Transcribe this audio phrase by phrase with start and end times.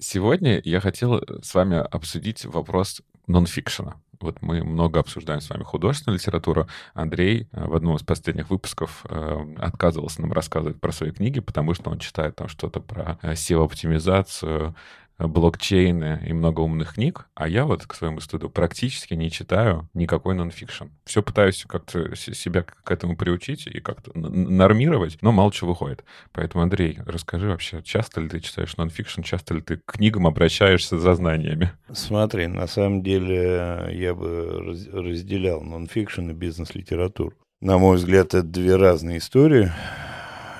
[0.00, 3.96] Сегодня я хотел с вами обсудить вопрос нонфикшена.
[4.20, 6.68] Вот мы много обсуждаем с вами художественную литературу.
[6.94, 11.74] Андрей э, в одном из последних выпусков э, отказывался нам рассказывать про свои книги, потому
[11.74, 14.74] что он читает там что-то про э, SEO-оптимизацию,
[15.18, 20.34] блокчейны и много умных книг, а я вот к своему стыду практически не читаю никакой
[20.34, 20.86] нонфикшн.
[21.04, 26.04] Все пытаюсь как-то себя к этому приучить и как-то нормировать, но мало чего выходит.
[26.32, 30.98] Поэтому, Андрей, расскажи вообще, часто ли ты читаешь нонфикшн, часто ли ты к книгам обращаешься
[30.98, 31.72] за знаниями?
[31.92, 37.34] Смотри, на самом деле я бы разделял нонфикшн и бизнес-литературу.
[37.60, 39.72] На мой взгляд, это две разные истории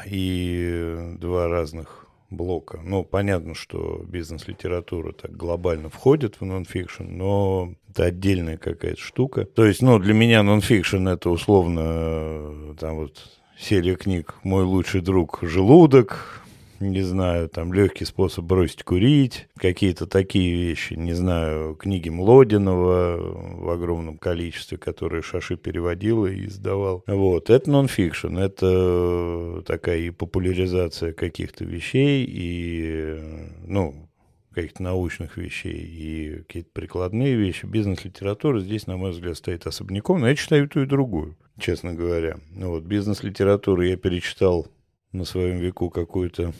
[0.04, 2.80] и два разных блока.
[2.84, 9.44] Ну, понятно, что бизнес-литература так глобально входит в нонфикшн, но это отдельная какая-то штука.
[9.44, 13.18] То есть, ну, для меня нонфикшн это условно э, там вот
[13.58, 16.42] серия книг «Мой лучший друг желудок»,
[16.80, 23.70] не знаю, там легкий способ бросить курить, какие-то такие вещи, не знаю, книги Млодинова в
[23.70, 27.04] огромном количестве, которые Шаши переводил и издавал.
[27.06, 33.18] Вот, это нон-фикшн, это такая и популяризация каких-то вещей, и,
[33.66, 34.08] ну,
[34.54, 37.66] каких-то научных вещей и какие-то прикладные вещи.
[37.66, 42.38] Бизнес-литература здесь, на мой взгляд, стоит особняком, но я читаю ту, и другую, честно говоря.
[42.50, 44.66] Ну вот, бизнес-литературу я перечитал
[45.12, 46.52] на своем веку какую-то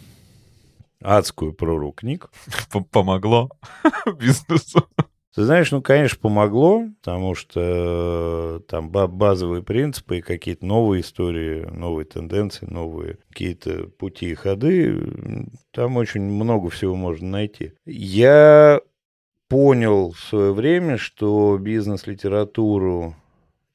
[1.01, 2.31] адскую прору книг.
[2.91, 3.51] Помогло
[4.19, 4.89] бизнесу.
[5.35, 11.65] Ты знаешь, ну, конечно, помогло, потому что э, там базовые принципы и какие-то новые истории,
[11.67, 15.01] новые тенденции, новые какие-то пути и ходы,
[15.71, 17.73] там очень много всего можно найти.
[17.87, 18.81] Я
[19.49, 23.15] понял в свое время, что бизнес-литературу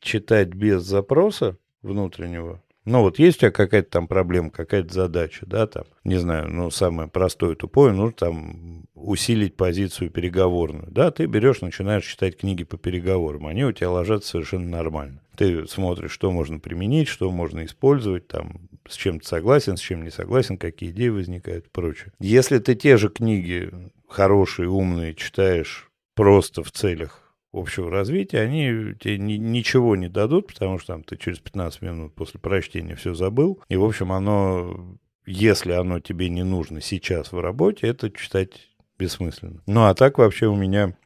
[0.01, 5.67] читать без запроса внутреннего ну вот есть у тебя какая-то там проблема, какая-то задача, да,
[5.67, 10.87] там, не знаю, ну самое простое, тупое, нужно там усилить позицию переговорную.
[10.91, 15.21] Да, ты берешь, начинаешь читать книги по переговорам, они у тебя ложатся совершенно нормально.
[15.35, 20.03] Ты смотришь, что можно применить, что можно использовать, там, с чем ты согласен, с чем
[20.03, 22.11] не согласен, какие идеи возникают и прочее.
[22.19, 23.71] Если ты те же книги
[24.07, 27.22] хорошие, умные читаешь просто в целях
[27.53, 32.15] общего развития, они тебе ни, ничего не дадут, потому что там ты через 15 минут
[32.15, 33.61] после прочтения все забыл.
[33.69, 39.61] И, в общем, оно, если оно тебе не нужно сейчас в работе, это читать бессмысленно.
[39.67, 40.97] Ну, а так вообще у меня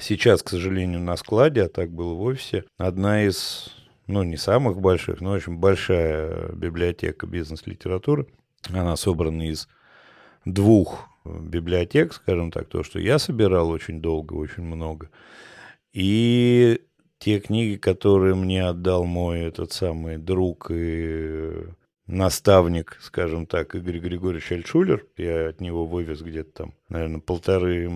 [0.00, 3.68] сейчас, к сожалению, на складе, а так было в офисе, одна из,
[4.08, 8.26] ну, не самых больших, но очень большая библиотека бизнес-литературы.
[8.70, 9.68] Она собрана из
[10.44, 15.08] двух библиотек, скажем так, то, что я собирал очень долго, очень много–
[15.92, 16.80] и
[17.18, 21.52] те книги, которые мне отдал мой этот самый друг и
[22.06, 27.90] наставник, скажем так, Игорь Григорьевич Альшулер, я от него вывез где-то там, наверное, полторы,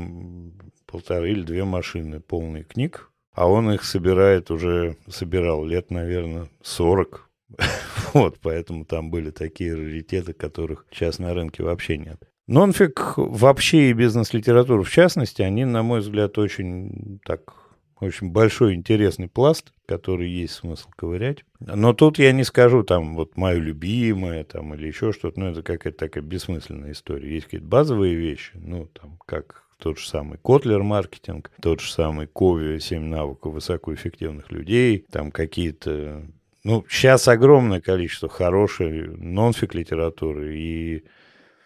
[0.87, 7.31] полторы или две машины полные книг, а он их собирает уже, собирал лет, наверное, 40.
[8.15, 12.19] Вот, поэтому там были такие раритеты, которых сейчас на рынке вообще нет.
[12.47, 17.66] Нонфик вообще и бизнес-литература в частности, они, на мой взгляд, очень так
[18.01, 21.45] очень большой интересный пласт, который есть смысл ковырять.
[21.61, 25.63] Но тут я не скажу там вот мое любимое там или еще что-то, ну это
[25.63, 27.35] какая-то такая бессмысленная история.
[27.35, 32.27] Есть какие-то базовые вещи, ну там как тот же самый Котлер маркетинг, тот же самый
[32.27, 36.27] Кови, 7 навыков высокоэффективных людей, там какие-то...
[36.65, 41.05] Ну, сейчас огромное количество хорошей нонфик литературы и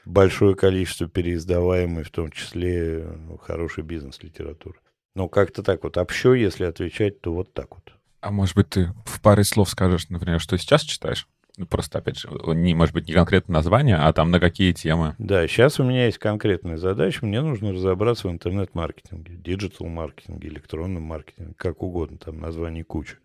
[0.04, 3.06] большое количество переиздаваемой, в том числе
[3.40, 4.78] хорошей бизнес-литературы.
[5.14, 5.96] Ну, как-то так вот.
[5.96, 7.92] Общо, если отвечать, то вот так вот.
[8.20, 11.26] А может быть, ты в паре слов скажешь, например, что сейчас читаешь?
[11.56, 15.14] Ну, просто, опять же, не, может быть, не конкретно название, а там на какие темы?
[15.18, 17.26] Да, сейчас у меня есть конкретная задача.
[17.26, 23.16] Мне нужно разобраться в интернет-маркетинге, диджитал-маркетинге, электронном маркетинге, как угодно, там названий куча.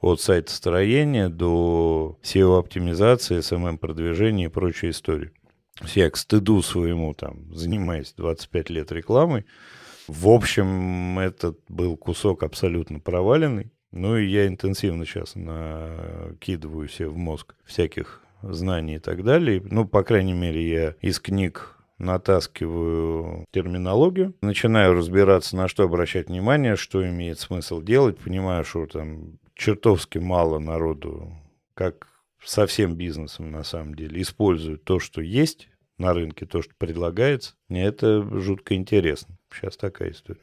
[0.00, 5.32] От сайта-строения до SEO-оптимизации, SMM-продвижения и прочей истории.
[5.94, 9.44] Я к стыду своему там занимаюсь 25 лет рекламой,
[10.06, 13.72] в общем, этот был кусок абсолютно проваленный.
[13.90, 19.62] Ну и я интенсивно сейчас накидываю себе в мозг всяких знаний и так далее.
[19.64, 26.76] Ну, по крайней мере, я из книг натаскиваю терминологию, начинаю разбираться, на что обращать внимание,
[26.76, 31.32] что имеет смысл делать, понимаю, что там чертовски мало народу,
[31.74, 32.08] как
[32.44, 35.68] со всем бизнесом на самом деле, используют то, что есть
[35.98, 37.54] на рынке, то, что предлагается.
[37.68, 39.36] Мне это жутко интересно.
[39.52, 40.40] Сейчас такая история.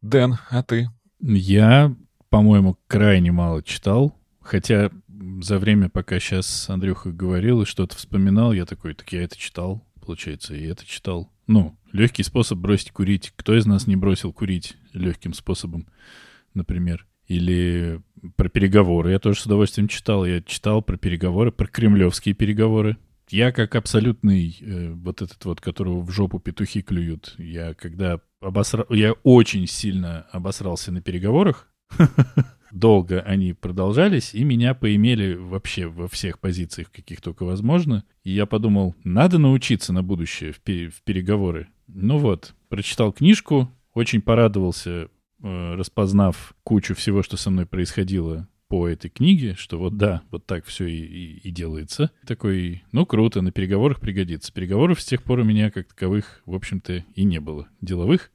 [0.00, 0.88] Дэн, а ты?
[1.20, 1.94] Я,
[2.28, 4.14] по-моему, крайне мало читал.
[4.40, 4.90] Хотя
[5.40, 9.86] за время, пока сейчас Андрюха говорил и что-то вспоминал, я такой, так я это читал.
[10.04, 11.30] получается, и это читал.
[11.46, 13.32] Ну, легкий способ бросить курить.
[13.36, 15.86] Кто из нас не бросил курить легким способом,
[16.52, 17.06] например?
[17.26, 18.02] Или
[18.36, 19.12] про переговоры.
[19.12, 20.26] Я тоже с удовольствием читал.
[20.26, 22.98] Я читал про переговоры, про кремлевские переговоры.
[23.34, 27.34] Я как абсолютный э, вот этот вот, которого в жопу петухи клюют.
[27.36, 28.86] Я когда обосрал...
[28.90, 31.68] Я очень сильно обосрался на переговорах.
[32.70, 38.04] Долго они продолжались, и меня поимели вообще во всех позициях, каких только возможно.
[38.22, 40.92] И я подумал, надо научиться на будущее в, пер...
[40.92, 41.66] в переговоры.
[41.88, 45.08] Ну вот, прочитал книжку, очень порадовался,
[45.42, 50.46] э, распознав кучу всего, что со мной происходило по этой книге, что вот да, вот
[50.46, 52.10] так все и, и, и делается.
[52.26, 54.52] Такой, ну круто, на переговорах пригодится.
[54.52, 58.32] Переговоров с тех пор у меня как таковых, в общем-то, и не было деловых.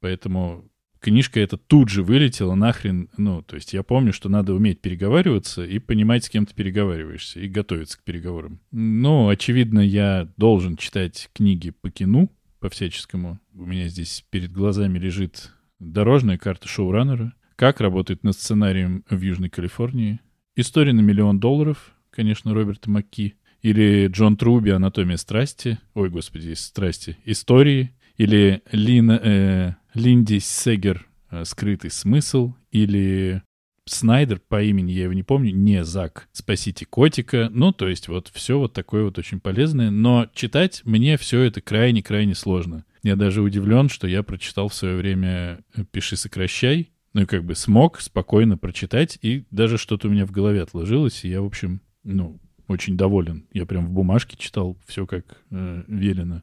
[0.00, 0.70] Поэтому
[1.00, 3.08] книжка эта тут же вылетела нахрен.
[3.16, 7.40] Ну, то есть я помню, что надо уметь переговариваться и понимать, с кем ты переговариваешься,
[7.40, 8.60] и готовиться к переговорам.
[8.72, 12.28] Ну, очевидно, я должен читать книги по кино,
[12.60, 13.40] по всяческому.
[13.54, 19.48] У меня здесь перед глазами лежит дорожная карта шоураннера— как работает над сценарием в Южной
[19.48, 20.20] Калифорнии?
[20.54, 23.34] История на миллион долларов, конечно, Роберта Макки.
[23.62, 25.78] Или Джон Труби «Анатомия страсти».
[25.94, 27.16] Ой, господи, страсти.
[27.24, 27.92] Истории.
[28.16, 32.54] Или Лин, э, Линди Сегер э, «Скрытый смысл».
[32.70, 33.42] Или
[33.86, 37.48] Снайдер по имени, я его не помню, не Зак, «Спасите котика».
[37.52, 39.90] Ну, то есть вот все вот такое вот очень полезное.
[39.90, 42.84] Но читать мне все это крайне-крайне сложно.
[43.02, 45.60] Я даже удивлен, что я прочитал в свое время
[45.92, 50.32] «Пиши, сокращай», ну и как бы смог спокойно прочитать, и даже что-то у меня в
[50.32, 53.46] голове отложилось, и я, в общем, ну, очень доволен.
[53.54, 56.42] Я прям в бумажке читал все как э, велено.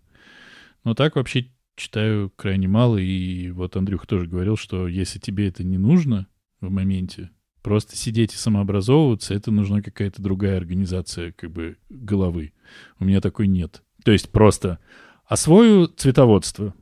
[0.83, 5.63] Но так вообще читаю крайне мало, и вот Андрюх тоже говорил, что если тебе это
[5.63, 6.25] не нужно
[6.59, 7.29] в моменте,
[7.61, 12.51] просто сидеть и самообразовываться, это нужна какая-то другая организация как бы головы.
[12.97, 13.83] У меня такой нет.
[14.03, 14.79] То есть просто
[15.27, 16.73] освою цветоводство,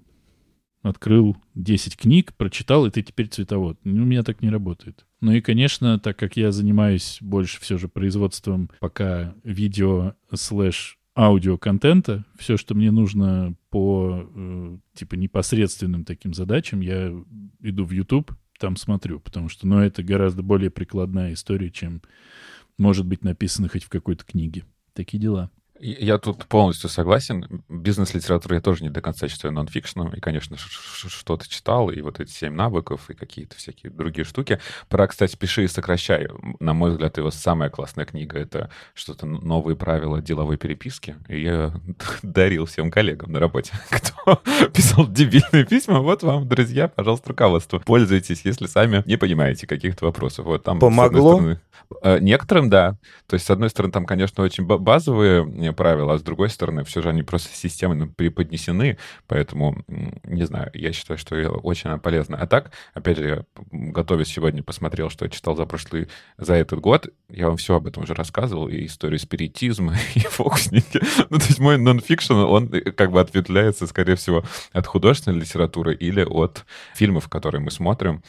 [0.81, 3.78] открыл 10 книг, прочитал, и ты теперь цветовод.
[3.83, 5.06] Ну, у меня так не работает.
[5.19, 12.25] Ну и, конечно, так как я занимаюсь больше все же производством пока видео слэш аудиоконтента,
[12.38, 17.13] все, что мне нужно по э, типа непосредственным таким задачам, я
[17.60, 22.01] иду в YouTube, там смотрю, потому что, ну, это гораздо более прикладная история, чем
[22.78, 24.66] может быть написано хоть в какой-то книге.
[24.94, 25.51] Такие дела.
[25.83, 27.63] Я тут полностью согласен.
[27.68, 30.13] Бизнес-литературу я тоже не до конца читаю нонфикшеном.
[30.13, 34.60] И, конечно, что-то читал, и вот эти семь навыков, и какие-то всякие другие штуки.
[34.89, 36.28] Про, кстати, «Пиши и сокращай».
[36.60, 41.16] На мой взгляд, его самая классная книга— это что-то новые правила деловой переписки.
[41.28, 41.74] И я
[42.22, 44.36] дарил всем коллегам на работе, кто
[44.74, 46.01] писал дебильные письма.
[46.01, 47.80] Вот вам, друзья, пожалуйста, руководство.
[47.80, 50.45] Пользуйтесь, если сами не понимаете каких-то вопросов.
[50.45, 51.33] Вот там, Помогло?
[51.33, 51.70] Стороны, э,
[52.19, 52.98] некоторым, да.
[53.28, 57.01] То есть, с одной стороны, там, конечно, очень базовые правила, а с другой стороны, все
[57.01, 58.98] же они просто системно преподнесены,
[59.28, 59.83] поэтому,
[60.24, 62.38] не знаю, я считаю, что очень полезно.
[62.38, 66.07] А так, опять же, я, готовясь сегодня, посмотрел, что я читал за прошлый,
[66.38, 71.01] за этот год, я вам все об этом уже рассказывал, и историю спиритизма, и фокусники.
[71.30, 74.44] Ну, то есть мой нонфикшн, он э, как бы ответвляется, скорее всего,
[74.74, 78.24] от художественной литературы или от фильмов, которые мы смотрим,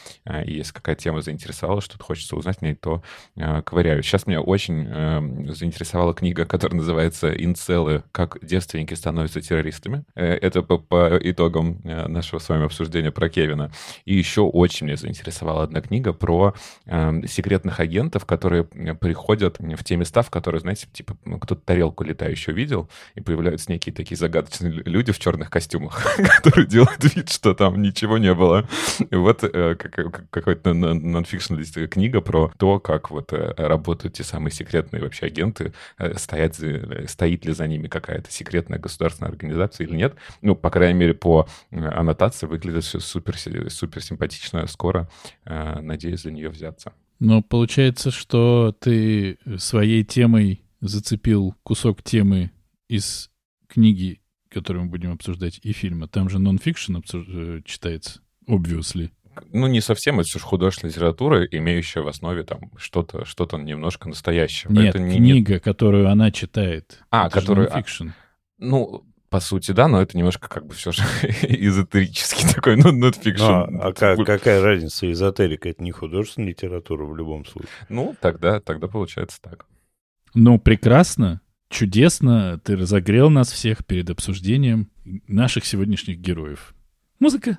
[0.46, 3.02] и если какая тема заинтересовала, что-то хочется узнать мне, то
[3.36, 4.02] э, ковыряю.
[4.02, 10.04] Сейчас меня очень э, заинтересовала книга, которая называется инцелы, как девственники становятся террористами.
[10.14, 13.70] Э, это по, по итогам э, нашего с вами обсуждения про Кевина.
[14.04, 16.54] И еще очень меня заинтересовала одна книга про
[16.86, 22.04] э, секретных агентов, которые приходят в те места, в которые, знаете, типа ну, кто-то тарелку
[22.04, 27.54] летающую видел, и появляются некие такие загадочные люди в черных костюмах, которые делают вид, что
[27.54, 28.68] там ничего не было.
[29.10, 31.56] И вот э, какая-то нонфикшн
[31.88, 35.72] книга про то, как вот э, работают те самые секретные вообще агенты,
[36.16, 36.60] стоять,
[37.08, 40.14] стоит ли за ними какая-то секретная государственная организация или нет.
[40.40, 43.36] Ну, по крайней мере, по э, аннотации выглядит все супер,
[43.70, 44.66] супер симпатично.
[44.66, 45.08] Скоро
[45.44, 46.92] э, надеюсь за нее взяться.
[47.18, 52.50] Но получается, что ты своей темой зацепил кусок темы
[52.88, 53.30] из
[53.68, 56.08] книги, которую мы будем обсуждать, и фильма.
[56.08, 57.24] Там же нон-фикшн обсуж...
[57.28, 59.10] Э, читается, obviously
[59.50, 64.72] ну, не совсем, это же художественная литература, имеющая в основе там что-то что немножко настоящего.
[64.72, 65.62] Нет, это не, книга, нет...
[65.62, 67.00] которую она читает.
[67.10, 67.74] А, это которую...
[67.74, 67.82] А,
[68.58, 71.02] ну, по сути, да, но это немножко как бы все же
[71.42, 73.44] эзотерический такой, ну, нотфикшн.
[73.44, 75.10] А, а как, какая разница?
[75.10, 77.70] Эзотерика— это не художественная литература в любом случае.
[77.88, 79.66] Ну, тогда, тогда получается так.
[80.34, 82.60] Ну, прекрасно, чудесно.
[82.62, 84.90] Ты разогрел нас всех перед обсуждением
[85.26, 86.74] наших сегодняшних героев.
[87.18, 87.58] Музыка.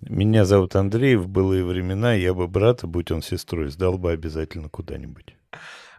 [0.00, 1.16] Меня зовут Андрей.
[1.16, 5.36] В былые времена я бы брата, будь он сестрой, сдал бы обязательно куда-нибудь.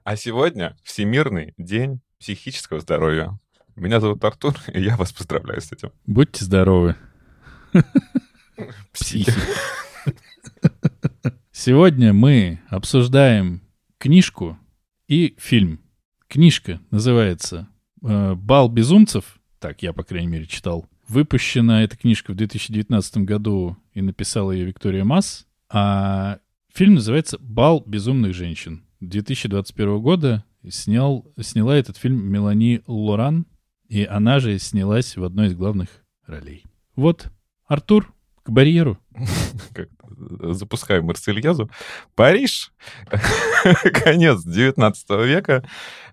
[0.04, 3.38] А сегодня Всемирный день психического здоровья.
[3.76, 5.92] Меня зовут Артур, и я вас поздравляю с этим.
[6.06, 6.96] Будьте здоровы.
[8.92, 9.32] Психи.
[11.52, 13.62] Сегодня мы обсуждаем
[14.00, 14.58] книжку
[15.08, 15.80] и фильм.
[16.28, 17.68] Книжка называется
[18.04, 19.40] э, «Бал безумцев».
[19.60, 20.88] Так, я, по крайней мере, читал.
[21.12, 25.46] Выпущена эта книжка в 2019 году и написала ее Виктория Масс.
[25.70, 26.40] А
[26.74, 28.86] фильм называется «Бал безумных женщин».
[29.02, 33.46] 2021 года снял, сняла этот фильм Мелани Лоран,
[33.90, 35.90] и она же снялась в одной из главных
[36.28, 36.64] ролей.
[36.96, 37.30] Вот,
[37.68, 38.14] Артур,
[38.44, 38.98] к барьеру.
[40.42, 41.70] Запускаем Марсельязу.
[42.16, 42.72] Париж.
[44.04, 45.64] Конец 19 века.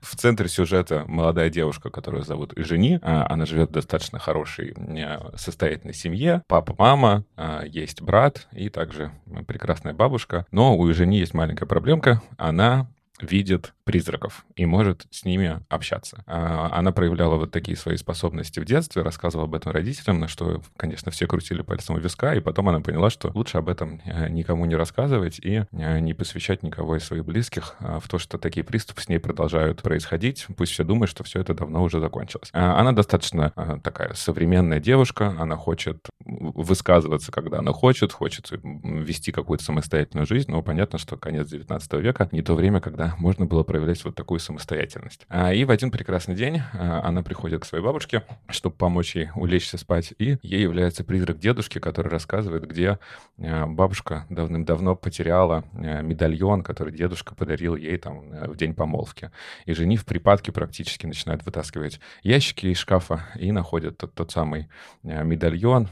[0.01, 2.99] В центре сюжета молодая девушка, которую зовут Жени.
[3.03, 6.43] А, она живет в достаточно хорошей, э, состоятельной семье.
[6.47, 9.13] Папа, мама, а, есть брат и также
[9.47, 10.47] прекрасная бабушка.
[10.51, 12.23] Но у Жени есть маленькая проблемка.
[12.37, 12.89] Она
[13.21, 16.23] видит призраков и может с ними общаться.
[16.27, 20.61] А, она проявляла вот такие свои способности в детстве, рассказывала об этом родителям, на что,
[20.77, 24.29] конечно, все крутили пальцем у виска, и потом она поняла, что лучше об этом э,
[24.29, 28.37] никому не рассказывать и э, не посвящать никого из своих близких а, в то, что
[28.37, 30.47] такие приступы с ней продолжают происходить.
[30.57, 32.51] Пусть все думают, что все это давно уже закончилось.
[32.53, 39.65] А, она достаточно такая современная девушка, она хочет высказываться, когда она хочет, хочет вести какую-то
[39.65, 44.05] самостоятельную жизнь, но понятно, что конец 19 века не то время, когда можно было проявлять
[44.05, 45.27] вот такую самостоятельность.
[45.29, 49.31] А, и в один прекрасный день а, она приходит к своей бабушке, чтобы помочь ей
[49.35, 52.99] улечься спать, и ей является призрак дедушки, который рассказывает, где
[53.39, 59.31] а, бабушка давным-давно потеряла медальон, который дедушка подарил ей там в день помолвки.
[59.67, 64.69] И жени в припадке практически начинает вытаскивать ящики из шкафа и находит тот, тот самый
[65.03, 65.89] медальон,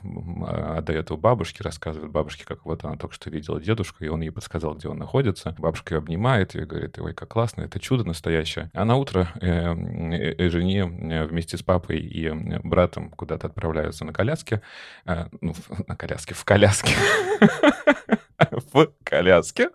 [0.47, 4.31] отдает его бабушке, рассказывает бабушке, как вот она только что видела дедушку, и он ей
[4.31, 5.55] подсказал, где он находится.
[5.59, 8.71] Бабушка ее обнимает и говорит, ой, как классно, это чудо настоящее.
[8.75, 12.31] А на утро э, э, э жене э, вместе с папой и
[12.65, 14.61] братом куда-то отправляются на коляске,
[15.05, 15.55] э, ну,
[15.87, 16.93] на коляске, в коляске.
[18.73, 19.71] в коляске.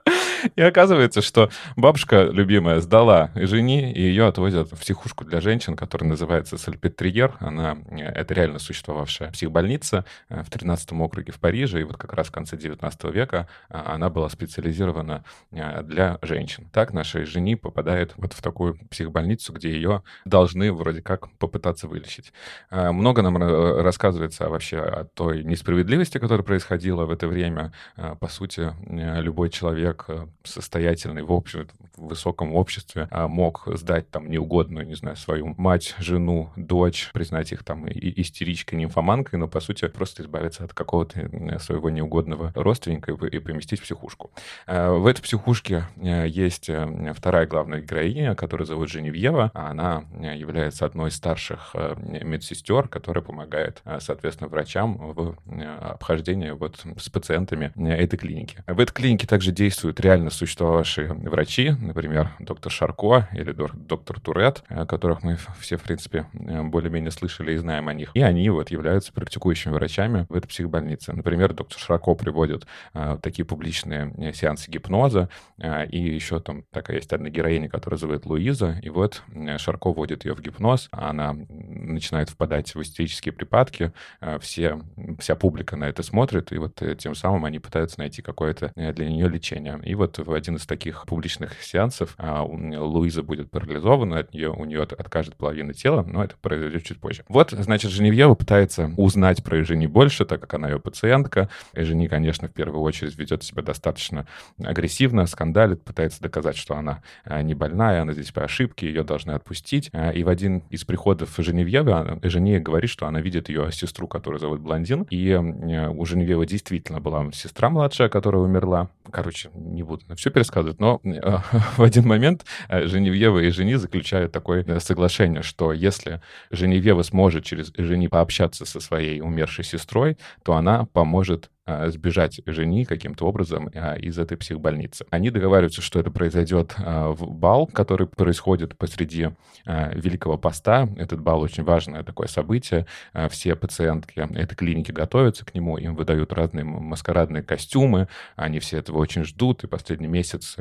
[0.56, 6.10] И оказывается, что бабушка любимая сдала жени, и ее отвозят в психушку для женщин, которая
[6.10, 7.36] называется Сальпетриер.
[7.40, 12.14] Она, э, это реально существовавшая психбольница э, в 13 округе в Париже, и вот как
[12.14, 16.70] раз в конце 19 века э, она была специализирована для женщин.
[16.72, 22.34] Так наша жени попадает вот в такую психбольницу, где ее должны вроде как попытаться вылечить.
[22.70, 27.74] Много нам рассказывается вообще о той несправедливости, которая происходила в это время.
[28.20, 30.08] По сути, любой человек
[30.44, 35.96] состоятельный в, общем, в высоком обществе а, мог сдать там неугодную, не знаю, свою мать,
[36.00, 41.60] жену, дочь, признать их там и истеричкой, нимфоманкой, но, по сути, просто избавиться от какого-то
[41.60, 44.32] своего неугодного родственника и поместить в психушку.
[44.68, 49.52] В этой психушке э, есть э, вторая главная героиня, которая зовут Женевьева.
[49.54, 55.38] Она э, является одной из старших медсестер, которая помогает, соответственно, врачам в
[55.82, 58.41] обхождении вот с пациентами этой клиники.
[58.68, 64.86] В этой клинике также действуют реально существовавшие врачи, например, доктор Шарко или доктор Турет, о
[64.86, 68.12] которых мы все, в принципе, более-менее слышали и знаем о них.
[68.14, 71.14] И они вот являются практикующими врачами в этой психбольнице.
[71.14, 75.30] Например, доктор Шарко приводит а, такие публичные э, сеансы гипноза,
[75.60, 79.24] а, и еще там такая есть одна героиня, которая зовут Луиза, и вот
[79.58, 84.82] Шарко вводит ее в гипноз, она начинает впадать в истерические припадки, а, все,
[85.20, 88.94] вся публика на это смотрит, и вот э, тем самым они пытаются найти какое-то э,
[88.94, 89.80] для нее лечение.
[89.84, 94.66] И вот в один из таких публичных сеансов а, Луиза будет парализована, от нее, у
[94.66, 97.24] нее откажет половина тела, но это произойдет чуть позже.
[97.28, 101.50] Вот, значит, Женевьева пытается узнать про Жени больше, так как она ее пациентка.
[101.76, 104.26] Жени, конечно, в первую очередь ведет себя достаточно
[104.58, 109.32] агрессивно, скандалит, пытается доказать, что она а, не больная, она здесь по ошибке, ее должны
[109.32, 109.90] отпустить.
[109.94, 114.40] А, и в один из приходов Женевьевы Жене говорит, что она видит ее сестру, которую
[114.40, 118.88] зовут Блондин, и у Женевьевы действительно была сестра младшая, которая умерла.
[119.12, 121.20] Короче, не буду все пересказывать, но э,
[121.78, 127.44] в один момент э, Женевьева и Жени заключают такое э, соглашение, что если Женевьева сможет
[127.44, 131.50] через Жени пообщаться со своей умершей сестрой, то она поможет
[131.88, 135.06] сбежать жени каким-то образом из этой психбольницы.
[135.12, 139.30] Они договариваются, что это произойдет в бал, который происходит посреди
[139.66, 140.90] Великого Поста.
[140.98, 142.88] Этот бал очень важное такое событие.
[143.30, 148.98] Все пациентки этой клиники готовятся к нему, им выдают разные маскарадные костюмы, они все этого
[148.98, 150.58] очень ждут, и последний месяц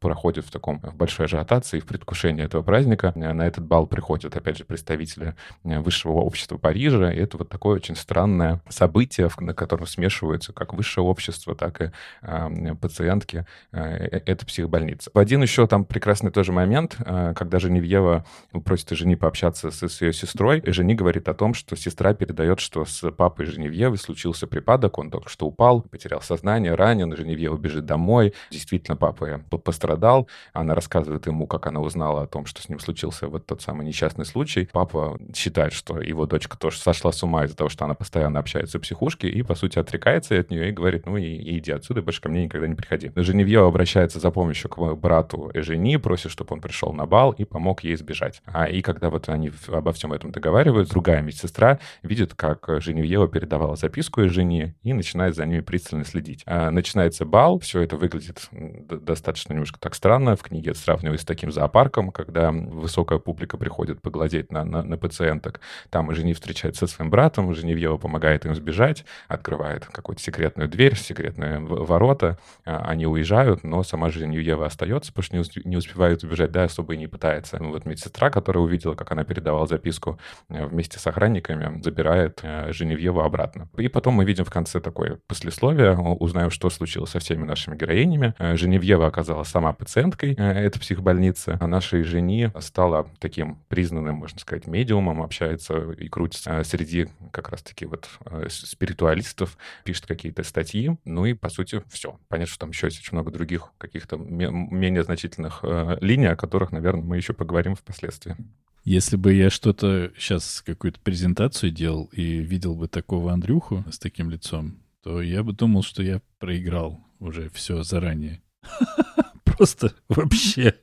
[0.00, 3.12] проходит в таком в большой ажиотации, в предвкушении этого праздника.
[3.14, 7.94] На этот бал приходят, опять же, представители высшего общества Парижа, и это вот такое очень
[7.96, 11.90] странное событие, на котором смешиваются как высшее общество, так и
[12.22, 13.46] э, пациентки.
[13.72, 13.80] Э,
[14.26, 15.10] это психбольница.
[15.12, 18.24] В один еще там прекрасный тоже момент, э, когда Женевьева
[18.64, 22.60] просит Жени пообщаться с, с ее сестрой, и Жени говорит о том, что сестра передает,
[22.60, 27.86] что с папой Женевьевы случился припадок, он только что упал, потерял сознание, ранен, Женевьева бежит
[27.86, 32.80] домой, действительно папа пострадал, она рассказывает ему, как она узнала о том, что с ним
[32.80, 34.68] случился вот тот самый несчастный случай.
[34.72, 38.78] Папа считает, что его дочка тоже сошла с ума из-за того, что она постоянно общается
[38.78, 42.02] в психушке и, по сути, отрекается от нее и говорит, ну и, и иди отсюда,
[42.02, 43.10] больше ко мне никогда не приходи.
[43.14, 47.84] Женевьева обращается за помощью к брату Эжени, просит, чтобы он пришел на бал и помог
[47.84, 48.42] ей сбежать.
[48.46, 53.76] А и когда вот они обо всем этом договариваются, другая медсестра видит, как Женевьева передавала
[53.76, 56.42] записку Эжени и начинает за ними пристально следить.
[56.46, 60.36] А начинается бал, все это выглядит достаточно немножко так странно.
[60.36, 60.78] В книге это
[61.16, 65.60] с таким зоопарком, когда высокая публика приходит поглазеть на, на, на пациенток.
[65.90, 71.58] Там Жени встречается со своим братом, Женевьева помогает им сбежать, открывает какую-то секретную дверь, секретные
[71.58, 72.38] ворота.
[72.64, 76.98] А, они уезжают, но сама Женевьева остается, потому что не успевает убежать, да, особо и
[76.98, 77.58] не пытается.
[77.60, 83.20] Вот медсестра, которая увидела, как она передавала записку э, вместе с охранниками, забирает э, Женевьеву
[83.20, 83.68] обратно.
[83.78, 88.34] И потом мы видим в конце такое послесловие, узнаем, что случилось со всеми нашими героинями.
[88.38, 94.66] Э, Женевьева оказалась сама пациенткой этой психбольницы, а нашей жени стала таким признанным, можно сказать,
[94.66, 98.08] медиумом, общается и крутится среди как раз-таки вот
[98.48, 102.18] спиритуалистов, пишет какие-то статьи, ну и, по сути, все.
[102.28, 106.72] Понятно, что там еще есть очень много других каких-то менее значительных э, линий, о которых,
[106.72, 108.36] наверное, мы еще поговорим впоследствии.
[108.84, 114.28] Если бы я что-то сейчас, какую-то презентацию делал и видел бы такого Андрюху с таким
[114.28, 118.42] лицом, то я бы думал, что я проиграл уже все заранее.
[119.44, 120.74] Просто вообще.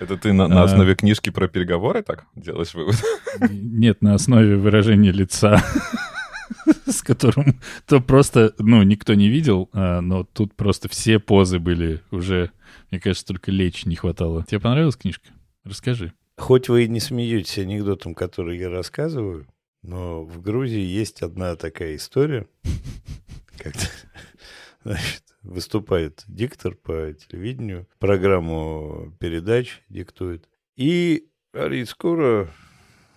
[0.00, 0.64] Это ты на, на а.
[0.64, 2.96] основе книжки про переговоры так делаешь вывод?
[3.50, 5.62] Нет, на основе выражения лица,
[6.86, 12.02] с которым то просто, ну, никто не видел, а, но тут просто все позы были
[12.10, 12.50] уже,
[12.90, 14.44] мне кажется, только лечь не хватало.
[14.44, 15.28] Тебе понравилась книжка?
[15.64, 16.12] Расскажи.
[16.36, 19.46] Хоть вы и не смеетесь анекдотом, который я рассказываю,
[19.82, 22.46] но в Грузии есть одна такая история,
[23.58, 23.80] когда,
[24.84, 30.48] значит, выступает диктор по телевидению, программу передач диктует.
[30.76, 32.50] И говорит, скоро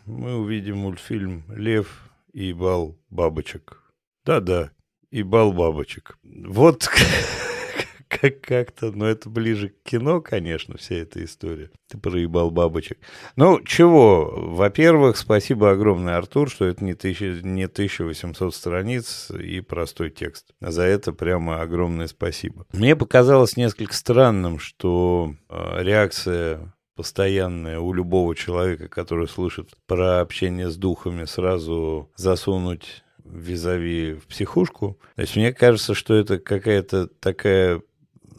[0.05, 3.79] мы увидим мультфильм «Лев и бал бабочек».
[4.25, 4.71] Да-да,
[5.11, 6.17] и бал бабочек.
[6.23, 6.87] Вот
[8.07, 11.71] как- как-то, но это ближе к кино, конечно, вся эта история.
[11.89, 12.99] Ты проебал бабочек.
[13.35, 14.31] Ну, чего?
[14.35, 20.53] Во-первых, спасибо огромное, Артур, что это не, тысяча, не 1800 страниц и простой текст.
[20.61, 22.65] За это прямо огромное спасибо.
[22.71, 30.69] Мне показалось несколько странным, что э, реакция постоянная у любого человека, который слышит про общение
[30.69, 34.99] с духами, сразу засунуть визави в психушку.
[35.15, 37.81] То есть мне кажется, что это какая-то такая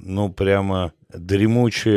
[0.05, 1.95] ну, прямо дремучая,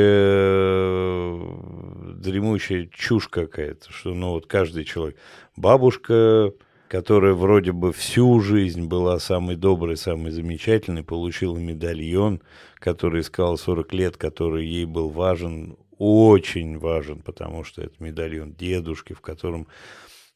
[2.16, 5.18] дремучая чушь какая-то, что, ну, вот каждый человек.
[5.56, 6.54] Бабушка,
[6.88, 12.42] которая вроде бы всю жизнь была самой доброй, самой замечательной, получила медальон,
[12.76, 19.14] который искал 40 лет, который ей был важен, очень важен, потому что это медальон дедушки,
[19.14, 19.68] в котором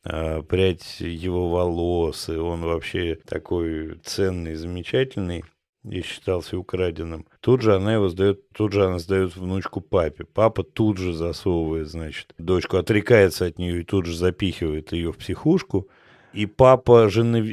[0.03, 5.43] э, прядь его волос, и он вообще такой ценный, замечательный
[5.83, 7.25] и считался украденным.
[7.39, 10.25] Тут же она его сдает, тут же она сдает внучку папе.
[10.25, 15.17] Папа тут же засовывает, значит, дочку, отрекается от нее и тут же запихивает ее в
[15.17, 15.89] психушку.
[16.33, 17.45] И папа Женев...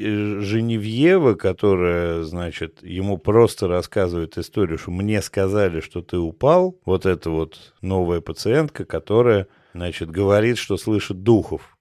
[0.45, 7.31] Женевьева, которая, значит, ему просто рассказывает историю, что мне сказали, что ты упал, вот эта
[7.31, 11.77] вот новая пациентка, которая, значит, говорит, что слышит духов.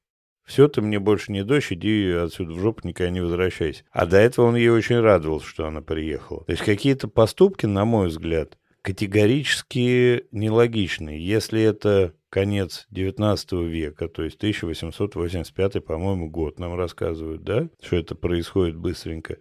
[0.46, 3.84] Все, ты мне больше не дочь, иди отсюда в жопу, никогда не возвращайся.
[3.92, 6.46] А до этого он ей очень радовался, что она приехала.
[6.46, 11.24] То есть какие-то поступки, на мой взгляд, категорически нелогичные.
[11.24, 18.16] Если это конец 19 века, то есть 1885, по-моему, год нам рассказывают, да, что это
[18.16, 19.38] происходит быстренько.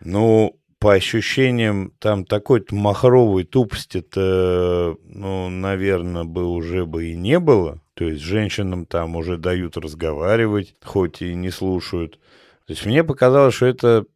[0.00, 7.80] Ну, по ощущениям, там такой-то махровой тупости-то, ну, наверное, бы уже бы и не было.
[7.94, 12.18] То есть женщинам там уже дают разговаривать, хоть и не слушают.
[12.66, 14.06] То есть мне показалось, что это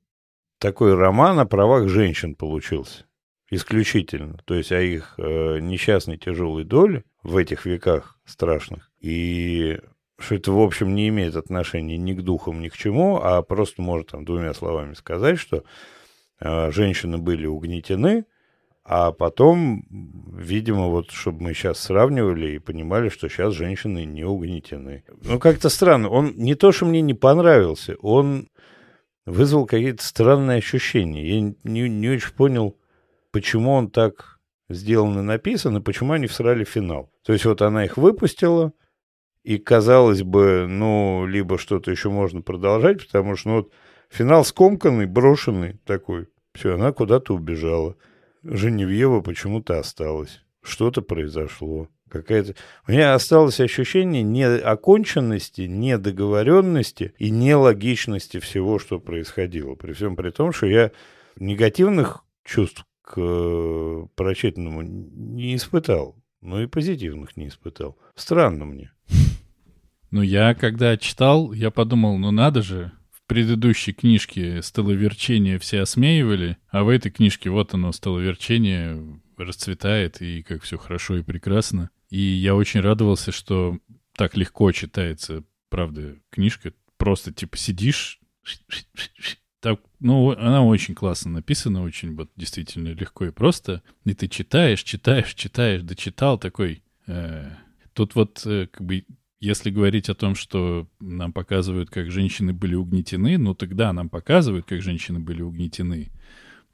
[0.58, 3.04] такой роман о правах женщин получился.
[3.48, 4.38] Исключительно.
[4.44, 8.90] То есть о их э, несчастной тяжелой доле в этих веках страшных.
[9.00, 9.80] И
[10.18, 13.82] что это, в общем, не имеет отношения ни к духам, ни к чему, а просто
[13.82, 15.64] может там двумя словами сказать, что
[16.40, 18.26] э, женщины были угнетены,
[18.84, 19.84] а потом,
[20.32, 25.02] видимо, вот чтобы мы сейчас сравнивали и понимали, что сейчас женщины не угнетены.
[25.24, 26.08] Ну, как-то странно.
[26.08, 28.48] Он не то, что мне не понравился, он
[29.26, 31.26] вызвал какие-то странные ощущения.
[31.26, 32.76] Я не, не очень понял,
[33.32, 34.35] почему он так
[34.68, 37.10] сделан и написан, и почему они всрали финал.
[37.24, 38.72] То есть вот она их выпустила,
[39.46, 43.72] и, казалось бы, ну, либо что-то еще можно продолжать, потому что, ну, вот
[44.10, 46.26] финал скомканный, брошенный такой.
[46.52, 47.96] Все, она куда-то убежала.
[48.42, 50.42] Женевьева почему-то осталась.
[50.62, 51.88] Что-то произошло.
[52.08, 52.56] Какая-то...
[52.88, 59.76] У меня осталось ощущение неоконченности, недоговоренности и нелогичности всего, что происходило.
[59.76, 60.90] При всем при том, что я
[61.38, 67.96] негативных чувств к э, прочитанному не испытал, но и позитивных не испытал.
[68.16, 68.92] Странно мне.
[70.10, 72.92] Ну, я когда читал, я подумал, ну надо же,
[73.26, 80.62] предыдущей книжке столоверчение все осмеивали, а в этой книжке вот оно, столоверчение расцветает, и как
[80.62, 81.90] все хорошо и прекрасно.
[82.08, 83.78] И я очень радовался, что
[84.16, 86.72] так легко читается, правда, книжка.
[86.96, 88.20] Просто типа сидишь,
[90.00, 93.82] ну, она очень классно написана, очень вот действительно легко и просто.
[94.04, 96.82] И ты читаешь, читаешь, читаешь, дочитал такой.
[97.06, 97.50] Э,
[97.94, 99.04] тут вот э, как бы
[99.38, 104.66] если говорить о том, что нам показывают, как женщины были угнетены, ну тогда нам показывают,
[104.66, 106.10] как женщины были угнетены.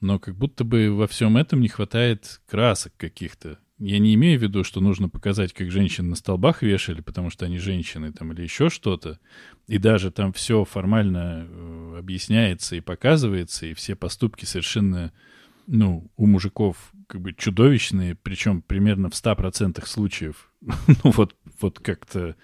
[0.00, 3.58] Но как будто бы во всем этом не хватает красок каких-то.
[3.84, 7.46] Я не имею в виду, что нужно показать, как женщин на столбах вешали, потому что
[7.46, 9.18] они женщины там или еще что-то.
[9.66, 15.12] И даже там все формально э, объясняется и показывается, и все поступки совершенно,
[15.66, 20.52] ну, у мужиков как бы чудовищные, причем примерно в 100% случаев.
[20.60, 22.36] ну вот, вот как-то,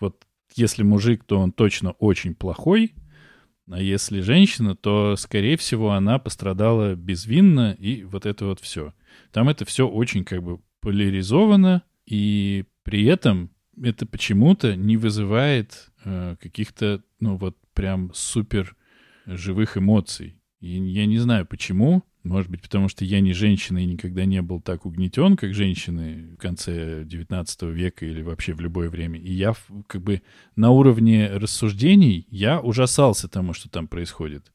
[0.00, 2.94] вот если мужик, то он точно очень плохой,
[3.70, 8.94] а если женщина, то, скорее всего, она пострадала безвинно, и вот это вот все.
[9.32, 13.50] Там это все очень как бы поляризовано, и при этом
[13.82, 18.76] это почему-то не вызывает э, каких-то, ну вот прям супер
[19.26, 20.36] живых эмоций.
[20.60, 24.42] И я не знаю почему, может быть, потому что я не женщина и никогда не
[24.42, 29.20] был так угнетен, как женщины в конце 19 века или вообще в любое время.
[29.20, 29.54] И я
[29.86, 30.22] как бы
[30.56, 34.52] на уровне рассуждений я ужасался тому, что там происходит.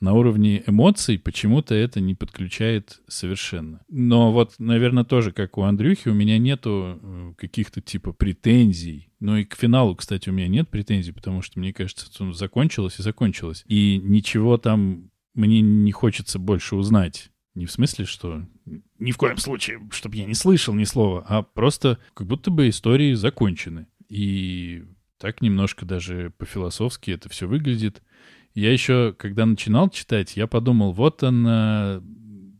[0.00, 3.80] На уровне эмоций почему-то это не подключает совершенно.
[3.88, 9.10] Но вот, наверное, тоже, как у Андрюхи, у меня нету э, каких-то типа претензий.
[9.20, 13.02] Ну и к финалу, кстати, у меня нет претензий, потому что, мне кажется, закончилось и
[13.02, 13.64] закончилось.
[13.66, 17.30] И ничего там мне не хочется больше узнать.
[17.54, 18.46] Не в смысле, что
[18.98, 22.68] ни в коем случае, чтобы я не слышал ни слова, а просто как будто бы
[22.68, 23.86] истории закончены.
[24.10, 24.84] И
[25.18, 28.02] так немножко даже по-философски это все выглядит.
[28.56, 32.00] Я еще, когда начинал читать, я подумал, вот он, э,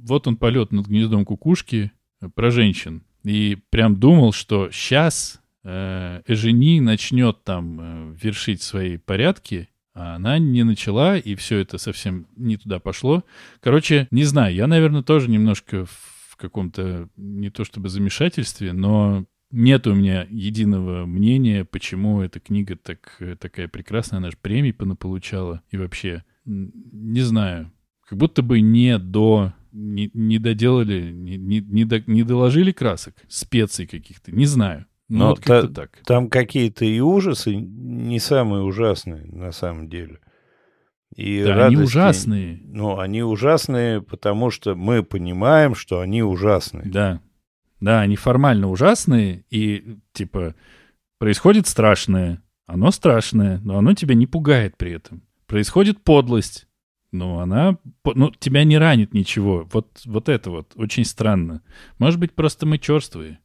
[0.00, 1.90] вот он полет над гнездом кукушки
[2.34, 3.02] про женщин.
[3.24, 10.38] И прям думал, что сейчас э, Эжени начнет там э, вершить свои порядки, а она
[10.38, 13.24] не начала, и все это совсем не туда пошло.
[13.60, 19.86] Короче, не знаю, я, наверное, тоже немножко в каком-то, не то чтобы замешательстве, но нет
[19.86, 25.76] у меня единого мнения, почему эта книга так, такая прекрасная, она же премии получала, и
[25.76, 27.72] вообще, не знаю,
[28.08, 33.14] как будто бы не до не, не доделали, не, не, не, до, не доложили красок,
[33.28, 34.86] специй каких-то, не знаю.
[35.08, 35.98] Ну, Но вот та, так.
[36.04, 40.18] Там какие-то и ужасы не самые ужасные на самом деле.
[41.14, 42.60] И да, радости, они ужасные.
[42.64, 46.86] Ну, они ужасные, потому что мы понимаем, что они ужасные.
[46.86, 47.20] Да.
[47.80, 50.54] Да, они формально ужасные, и типа
[51.18, 55.22] происходит страшное, оно страшное, но оно тебя не пугает при этом.
[55.46, 56.66] Происходит подлость,
[57.12, 59.68] но она, ну, тебя не ранит ничего.
[59.72, 61.62] Вот, вот это вот очень странно.
[61.98, 63.38] Может быть, просто мы черствые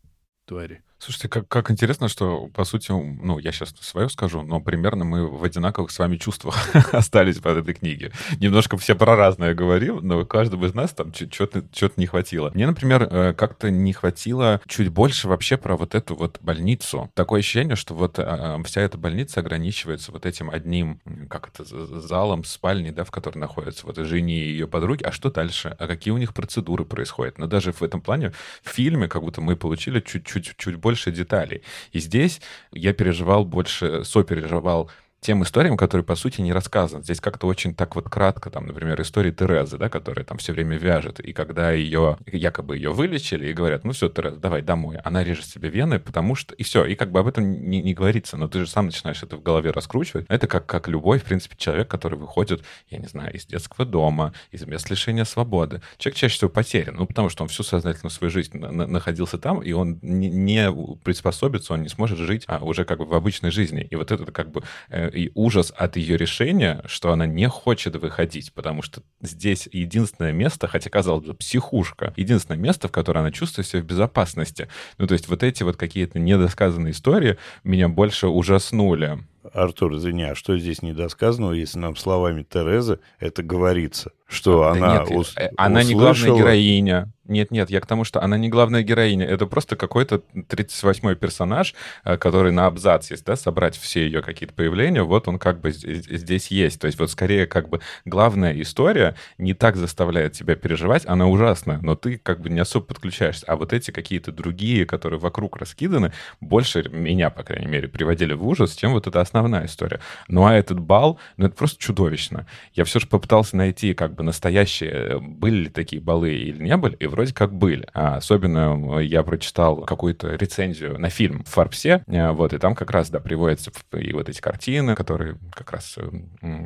[0.45, 0.83] твари.
[1.03, 5.27] Слушайте, как, как интересно, что, по сути, ну, я сейчас свое скажу, но примерно мы
[5.27, 8.11] в одинаковых с вами чувствах остались под этой книге.
[8.39, 11.63] Немножко все про разное говорим, но каждому из нас там что-то
[11.97, 12.51] не хватило.
[12.53, 17.09] Мне, например, э, как-то не хватило чуть больше вообще про вот эту вот больницу.
[17.15, 20.99] Такое ощущение, что вот а, а, вся эта больница ограничивается вот этим одним,
[21.31, 25.01] как это, залом, спальней, да, в которой находятся вот Жени и ее подруги.
[25.01, 25.75] А что дальше?
[25.79, 27.39] А какие у них процедуры происходят?
[27.39, 31.61] Но даже в этом плане в фильме как будто мы получили чуть-чуть чуть больше деталей.
[31.93, 32.41] И здесь
[32.73, 34.89] я переживал больше, сопереживал
[35.21, 37.03] тем историям, которые, по сути, не рассказаны.
[37.03, 40.77] Здесь как-то очень так вот кратко, там, например, история Терезы, да, которая там все время
[40.77, 44.97] вяжет, и когда ее, якобы ее вылечили, и говорят, ну все, Тереза, давай домой.
[45.03, 46.55] Она режет себе вены, потому что...
[46.55, 49.21] И все, и как бы об этом не, не говорится, но ты же сам начинаешь
[49.21, 50.25] это в голове раскручивать.
[50.27, 54.33] Это как, как любой, в принципе, человек, который выходит, я не знаю, из детского дома,
[54.51, 55.81] из мест лишения свободы.
[55.99, 59.61] Человек чаще всего потерян, ну, потому что он всю сознательную свою жизнь на находился там,
[59.61, 60.71] и он не, не
[61.03, 63.87] приспособится, он не сможет жить а, уже как бы в обычной жизни.
[63.89, 67.95] И вот это как бы э, и ужас от ее решения, что она не хочет
[67.95, 73.31] выходить, потому что здесь единственное место, хотя, казалось бы, психушка, единственное место, в котором она
[73.31, 74.67] чувствует себя в безопасности.
[74.97, 79.19] Ну, то есть вот эти вот какие-то недосказанные истории меня больше ужаснули.
[79.53, 84.11] Артур, извини, а что здесь недосказанного, если нам словами Терезы это говорится?
[84.27, 85.87] Что да она нет, ус- Она услышала...
[85.89, 87.11] не главная героиня.
[87.31, 89.25] Нет-нет, я к тому, что она не главная героиня.
[89.25, 94.53] Это просто какой-то 38-й персонаж, э, который на абзац есть, да, собрать все ее какие-то
[94.53, 96.81] появления, вот он как бы здесь есть.
[96.81, 101.79] То есть вот скорее как бы главная история не так заставляет тебя переживать, она ужасная,
[101.81, 103.45] но ты как бы не особо подключаешься.
[103.47, 108.45] А вот эти какие-то другие, которые вокруг раскиданы, больше меня, по крайней мере, приводили в
[108.45, 110.01] ужас, чем вот эта основная история.
[110.27, 112.45] Ну а этот бал, ну это просто чудовищно.
[112.73, 116.97] Я все же попытался найти как бы настоящие, были ли такие балы или не были,
[116.97, 117.87] и вроде как были.
[117.93, 122.91] А особенно я прочитал какую-то рецензию на фильм в Фарпсе, э, вот, и там как
[122.91, 125.97] раз, да, приводятся и вот эти картины, которые как раз,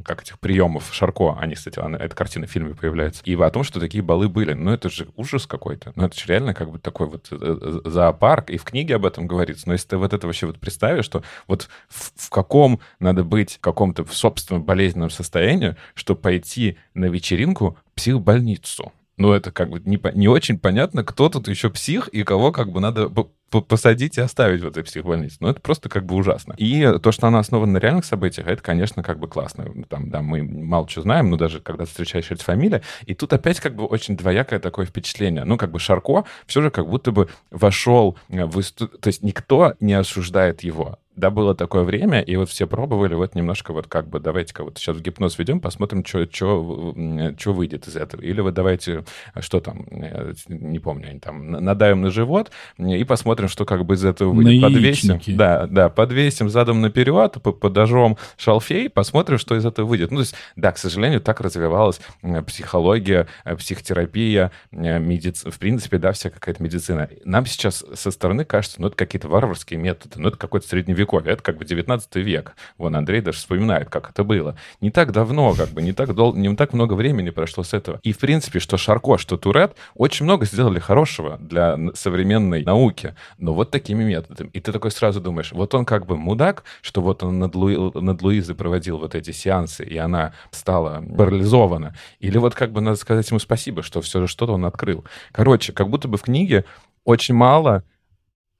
[0.03, 3.79] как этих приемов Шарко, они, кстати, эта картина в фильме появляется, и о том, что
[3.79, 4.53] такие балы были.
[4.53, 5.91] Ну, это же ужас какой-то.
[5.95, 9.05] Ну, это же реально как бы такой вот э, э, зоопарк, и в книге об
[9.05, 9.67] этом говорится.
[9.67, 13.55] Но если ты вот это вообще вот представишь, что вот в, в каком надо быть
[13.55, 18.91] в каком-то в собственном болезненном состоянии, чтобы пойти на вечеринку психбольницу.
[19.17, 22.71] Ну, это как бы не, не очень понятно, кто тут еще псих и кого как
[22.71, 23.09] бы надо
[23.49, 25.37] посадить и оставить в этой психбольнице.
[25.39, 26.55] Ну, это просто как бы ужасно.
[26.57, 29.65] И то, что она основана на реальных событиях, это, конечно, как бы классно.
[29.87, 33.59] Там, да, мы мало что знаем, но даже когда встречаешь эти фамилии, и тут опять
[33.59, 35.45] как бы очень двоякое такое впечатление.
[35.45, 38.61] Ну, как бы Шарко все же как будто бы вошел в...
[38.63, 43.35] То есть никто не осуждает его да, было такое время, и вот все пробовали вот
[43.35, 47.95] немножко вот как бы давайте-ка вот сейчас в гипноз ведем, посмотрим, что что выйдет из
[47.95, 48.21] этого.
[48.21, 49.05] Или вот давайте,
[49.39, 53.95] что там, э, не помню, они там надавим на живот и посмотрим, что как бы
[53.95, 54.61] из этого выйдет.
[54.61, 60.11] На подвесим, да, да, подвесим задом наперед, подожжем шалфей, посмотрим, что из этого выйдет.
[60.11, 62.01] Ну, то есть, да, к сожалению, так развивалась
[62.45, 67.09] психология, э, психотерапия, э, медицина, в принципе, да, вся какая-то медицина.
[67.23, 71.33] Нам сейчас со стороны кажется, ну, это какие-то варварские методы, ну, это какой-то средневековый средневековье,
[71.33, 72.55] это как бы 19 век.
[72.77, 74.55] Вон Андрей даже вспоминает, как это было.
[74.81, 76.33] Не так давно, как бы, не так, дол...
[76.35, 77.99] не так много времени прошло с этого.
[78.03, 83.53] И, в принципе, что Шарко, что Турет очень много сделали хорошего для современной науки, но
[83.53, 84.49] вот такими методами.
[84.53, 87.77] И ты такой сразу думаешь, вот он как бы мудак, что вот он над, Луи...
[87.93, 91.95] над Луизой проводил вот эти сеансы, и она стала парализована.
[92.19, 95.05] Или вот как бы надо сказать ему спасибо, что все же что-то он открыл.
[95.31, 96.65] Короче, как будто бы в книге
[97.03, 97.83] очень мало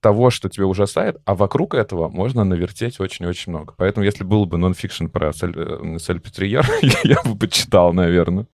[0.01, 3.73] того, что тебя ужасает, а вокруг этого можно навертеть очень-очень много.
[3.77, 6.65] Поэтому, если был бы нонфикшн про Сальпетриер,
[7.03, 8.47] я бы почитал, наверное.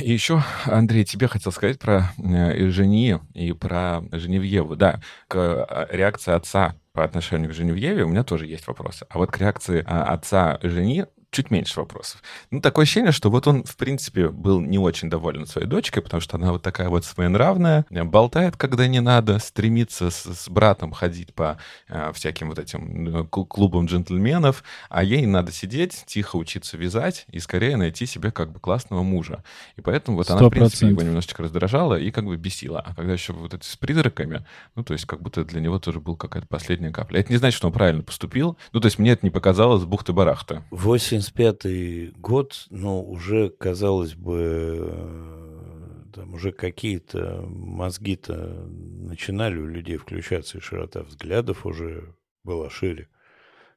[0.00, 4.76] И еще, Андрей, тебе хотел сказать про э, Жени и про Женевьеву.
[4.76, 9.06] Да, к э, реакции отца по отношению к Женевьеве у меня тоже есть вопросы.
[9.08, 12.22] А вот к реакции отца Жени чуть меньше вопросов.
[12.50, 16.20] Ну, такое ощущение, что вот он, в принципе, был не очень доволен своей дочкой, потому
[16.20, 21.32] что она вот такая вот своенравная, болтает, когда не надо, стремится с, с братом ходить
[21.34, 27.26] по э, всяким вот этим ну, клубам джентльменов, а ей надо сидеть, тихо учиться вязать
[27.30, 29.44] и скорее найти себе как бы классного мужа.
[29.76, 30.32] И поэтому вот 100%.
[30.32, 32.80] она, в принципе, его немножечко раздражала и как бы бесила.
[32.80, 36.00] А когда еще вот эти с призраками, ну, то есть как будто для него тоже
[36.00, 37.20] был какая-то последняя капля.
[37.20, 38.56] Это не значит, что он правильно поступил.
[38.72, 40.62] Ну, то есть мне это не показалось бухты-барахта.
[40.70, 49.96] 8 85 год, но уже, казалось бы, э, там уже какие-то мозги-то начинали у людей
[49.96, 53.08] включаться, и широта взглядов уже была шире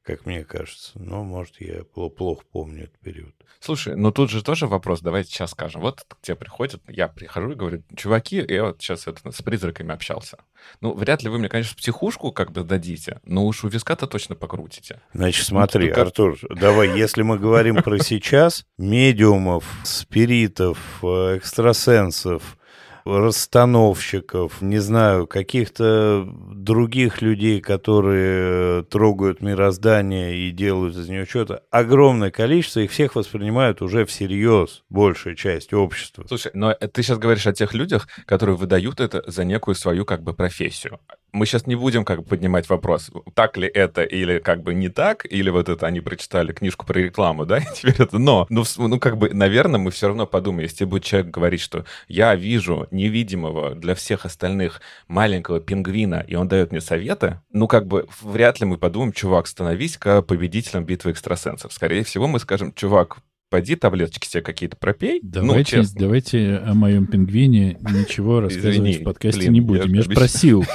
[0.03, 0.91] как мне кажется.
[0.95, 3.33] Но, может, я плохо помню этот период.
[3.59, 5.81] Слушай, ну тут же тоже вопрос, давайте сейчас скажем.
[5.81, 9.93] Вот к тебе приходят, я прихожу и говорю, чуваки, я вот сейчас это, с призраками
[9.93, 10.37] общался.
[10.81, 14.35] Ну, вряд ли вы мне, конечно, психушку как бы дадите, но уж у виска-то точно
[14.35, 14.99] покрутите.
[15.13, 22.57] Значит, смотри, ну, Артур, давай, если мы говорим про сейчас, медиумов, спиритов, э, экстрасенсов,
[23.05, 32.31] расстановщиков, не знаю, каких-то других людей, которые трогают мироздание и делают из него что-то, огромное
[32.31, 36.25] количество, их всех воспринимают уже всерьез, большая часть общества.
[36.27, 40.23] Слушай, но ты сейчас говоришь о тех людях, которые выдают это за некую свою как
[40.23, 40.99] бы профессию
[41.33, 44.89] мы сейчас не будем как бы поднимать вопрос, так ли это или как бы не
[44.89, 48.45] так, или вот это они прочитали книжку про рекламу, да, и теперь это но.
[48.49, 52.35] Ну, ну как бы, наверное, мы все равно подумаем, если будет человек говорить, что я
[52.35, 58.07] вижу невидимого для всех остальных маленького пингвина, и он дает мне советы, ну как бы
[58.21, 61.73] вряд ли мы подумаем, чувак, становись-ка победителем битвы экстрасенсов.
[61.73, 63.17] Скорее всего, мы скажем, чувак,
[63.53, 65.19] пойди таблеточки себе какие-то пропей.
[65.21, 69.89] Давайте, ну, давайте о моем пингвине ничего рассказывать Извини, в подкасте блин, не будем.
[69.91, 70.65] Я, я же просил.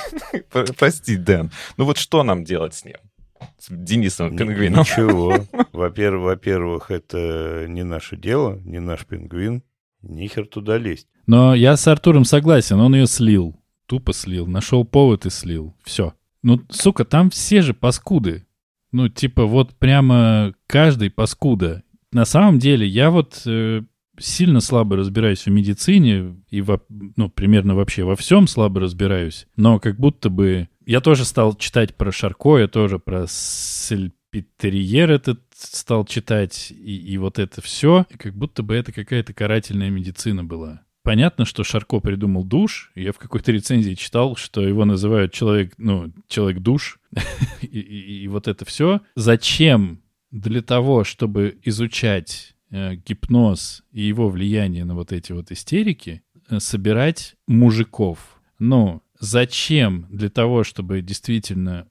[0.78, 1.50] Прости, Дэн.
[1.76, 2.98] Ну вот что нам делать с ним?
[3.58, 4.82] С Денисом пингвином.
[4.82, 5.44] Ничего.
[5.72, 9.64] Во-первых, во-первых, это не наше дело, не наш пингвин.
[10.02, 11.08] Нихер туда лезть.
[11.26, 13.56] Но я с Артуром согласен, он ее слил.
[13.86, 14.46] Тупо слил.
[14.46, 15.74] Нашел повод и слил.
[15.82, 16.14] Все.
[16.44, 18.46] Ну, сука, там все же паскуды.
[18.92, 23.82] Ну, типа, вот прямо каждый паскуда на самом деле я вот э,
[24.18, 29.78] сильно слабо разбираюсь в медицине и во, ну, примерно вообще во всем слабо разбираюсь, но
[29.78, 36.04] как будто бы я тоже стал читать про Шарко, я тоже про Сельпетерьер этот стал
[36.06, 40.82] читать, и, и вот это все, как будто бы это какая-то карательная медицина была.
[41.02, 42.92] Понятно, что Шарко придумал душ.
[42.94, 46.98] Я в какой-то рецензии читал, что его называют человек, ну, человек-душ.
[47.62, 49.00] и, и, и вот это все.
[49.14, 56.22] Зачем для того, чтобы изучать э, гипноз и его влияние на вот эти вот истерики,
[56.48, 58.40] э, собирать мужиков.
[58.58, 61.88] Ну, зачем для того, чтобы действительно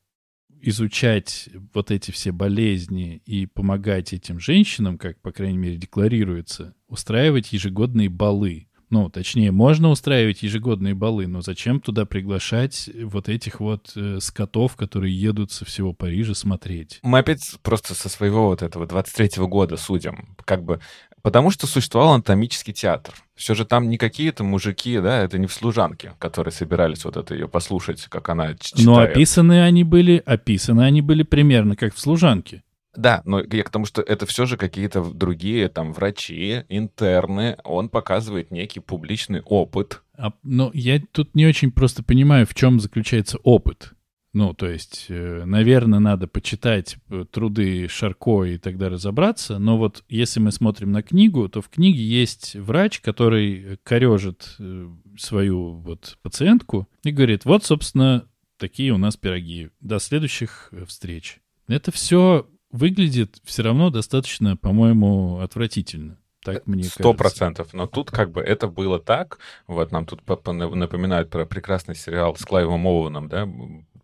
[0.61, 7.53] изучать вот эти все болезни и помогать этим женщинам, как, по крайней мере, декларируется, устраивать
[7.53, 8.66] ежегодные балы?
[8.89, 14.77] Ну, точнее, можно устраивать ежегодные балы, но зачем туда приглашать вот этих вот э, скотов,
[14.77, 16.99] которые едут со всего Парижа смотреть?
[17.03, 20.35] Мы опять просто со своего вот этого 23-го года судим.
[20.45, 20.79] Как бы
[21.27, 23.13] Потому что существовал анатомический театр.
[23.35, 27.33] Все же там не какие-то мужики, да, это не в служанке, которые собирались вот это
[27.33, 28.85] ее послушать, как она читает.
[28.85, 32.63] Но описаны они были, описаны они были примерно как в служанке.
[32.97, 37.57] Да, но я к тому, что это все же какие-то другие там врачи, интерны.
[37.63, 40.01] Он показывает некий публичный опыт.
[40.17, 43.93] А, но я тут не очень просто понимаю, в чем заключается опыт.
[44.33, 49.59] Ну, то есть, э, наверное, надо почитать э, труды Шарко и тогда разобраться.
[49.59, 54.89] Но вот если мы смотрим на книгу, то в книге есть врач, который корежит э,
[55.17, 59.69] свою вот пациентку и говорит, вот, собственно, такие у нас пироги.
[59.81, 61.39] До следующих встреч.
[61.67, 66.17] Это все выглядит все равно достаточно, по-моему, отвратительно.
[66.43, 67.73] Так мне Сто процентов.
[67.73, 69.39] Но тут как бы это было так.
[69.65, 73.47] Вот нам тут напоминают про прекрасный сериал с Клайвом Оуэном, да,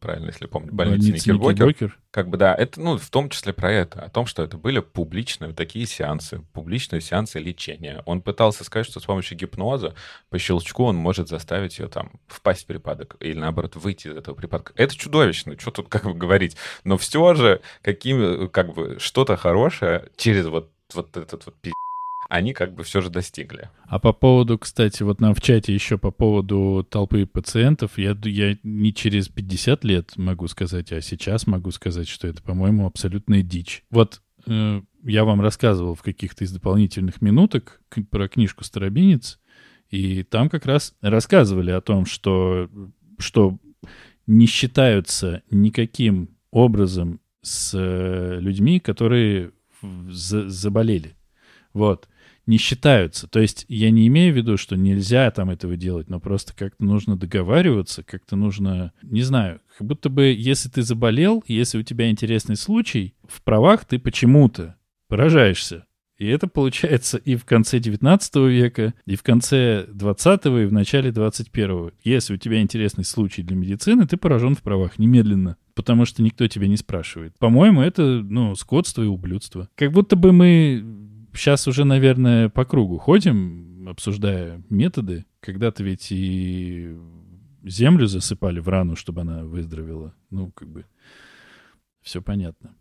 [0.03, 1.67] правильно, если помню, больница, больница Никербокер.
[1.67, 1.99] Никербокер.
[2.11, 4.79] Как бы, да, это, ну, в том числе про это, о том, что это были
[4.79, 8.03] публичные такие сеансы, публичные сеансы лечения.
[8.05, 9.95] Он пытался сказать, что с помощью гипноза
[10.29, 14.35] по щелчку он может заставить ее там впасть в припадок или, наоборот, выйти из этого
[14.35, 14.73] припадка.
[14.75, 16.57] Это чудовищно, что тут как бы говорить.
[16.83, 21.73] Но все же, какими, как бы, что-то хорошее через вот, вот этот вот пиздец
[22.33, 23.69] они как бы все же достигли.
[23.85, 28.57] А по поводу, кстати, вот нам в чате еще по поводу толпы пациентов, я, я
[28.63, 33.83] не через 50 лет могу сказать, а сейчас могу сказать, что это, по-моему, абсолютная дичь.
[33.91, 39.39] Вот э, я вам рассказывал в каких-то из дополнительных минуток про книжку «Старобинец»,
[39.91, 42.67] и там как раз рассказывали о том, что,
[43.19, 43.59] что
[44.25, 49.51] не считаются никаким образом с э, людьми, которые
[49.83, 51.15] заболели.
[51.73, 52.07] Вот
[52.45, 53.27] не считаются.
[53.27, 56.83] То есть я не имею в виду, что нельзя там этого делать, но просто как-то
[56.83, 62.09] нужно договариваться, как-то нужно, не знаю, как будто бы если ты заболел, если у тебя
[62.09, 64.75] интересный случай, в правах ты почему-то
[65.07, 65.85] поражаешься.
[66.17, 71.11] И это получается и в конце 19 века, и в конце 20 и в начале
[71.11, 76.21] 21 Если у тебя интересный случай для медицины, ты поражен в правах немедленно, потому что
[76.21, 77.33] никто тебя не спрашивает.
[77.39, 79.69] По-моему, это, ну, скотство и ублюдство.
[79.75, 80.83] Как будто бы мы
[81.33, 85.25] сейчас уже, наверное, по кругу ходим, обсуждая методы.
[85.39, 86.97] Когда-то ведь и
[87.63, 90.13] землю засыпали в рану, чтобы она выздоровела.
[90.29, 90.85] Ну, как бы
[92.01, 92.75] все понятно.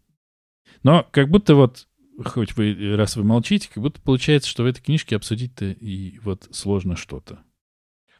[0.82, 1.88] Но как будто вот,
[2.24, 6.48] хоть вы, раз вы молчите, как будто получается, что в этой книжке обсудить-то и вот
[6.50, 7.42] сложно что-то.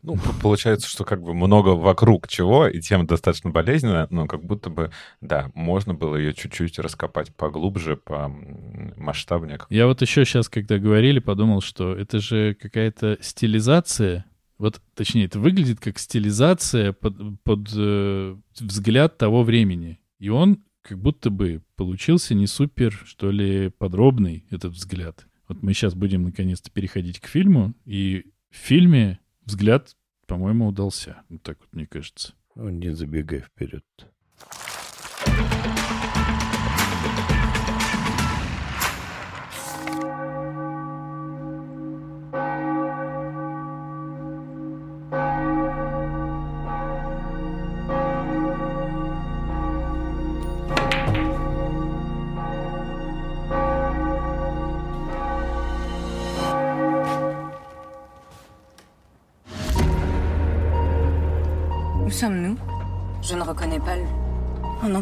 [0.02, 4.68] Ну, получается, что как бы много вокруг чего, и тема достаточно болезненная, но как будто
[4.68, 4.90] бы,
[5.20, 8.28] да, можно было ее чуть-чуть раскопать поглубже, по
[8.96, 9.60] масштабнее.
[9.70, 14.24] Я вот еще сейчас, когда говорили, подумал, что это же какая-то стилизация
[14.58, 19.98] вот, точнее, это выглядит как стилизация под, под э, взгляд того времени.
[20.20, 25.26] И он как будто бы получился не супер, что ли, подробный, этот взгляд.
[25.48, 29.18] Вот мы сейчас будем наконец-то переходить к фильму, и в фильме
[29.52, 29.96] взгляд,
[30.26, 31.22] по-моему, удался.
[31.28, 32.32] Вот так вот, мне кажется.
[32.54, 33.84] Ну, не забегай вперед.
[35.26, 35.81] Où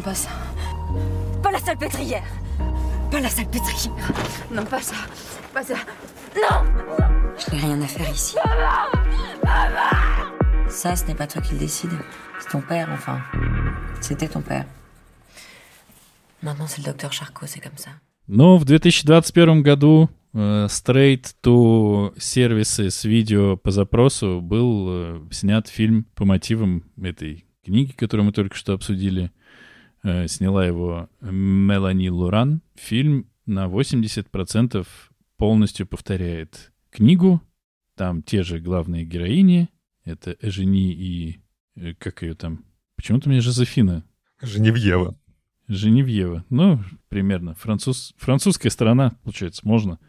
[0.01, 0.29] pas ça.
[1.43, 2.23] Pas la salpêtrière
[3.11, 3.93] Pas la salpêtrière
[4.51, 4.95] Non, pas ça.
[5.53, 5.75] Pas ça.
[6.35, 6.63] Non
[7.37, 8.35] Je n'ai rien à faire ici.
[10.69, 11.91] Ça, ce n'est pas toi qui le décide.
[12.39, 13.19] C'est ton père, enfin.
[13.99, 14.65] C'était ton père.
[16.41, 17.91] Maintenant, c'est le docteur Charcot, c'est comme ça.
[18.27, 25.67] Но в 2021 году э, Straight to сервисы с видео по запросу был э, снят
[25.67, 29.31] фильм по мотивам этой книги, которую мы только что обсудили.
[30.03, 32.61] Э, сняла его Мелани Луран.
[32.75, 34.87] Фильм на 80%
[35.37, 37.41] полностью повторяет книгу.
[37.95, 39.69] Там те же главные героини.
[40.03, 41.41] Это Эжени и...
[41.75, 42.65] э, Как ее там?
[42.95, 44.03] Почему-то мне Жозефина
[44.41, 45.15] Женевьева.
[45.67, 46.45] Женевьева.
[46.49, 47.53] Ну, примерно.
[47.55, 48.13] Француз...
[48.17, 49.99] Французская сторона, получается, можно.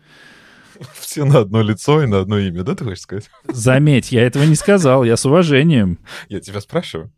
[0.94, 3.30] Все на одно лицо и на одно имя, да, ты хочешь сказать?
[3.48, 5.98] Заметь, я этого не сказал, я с уважением.
[6.28, 7.12] Я тебя спрашиваю.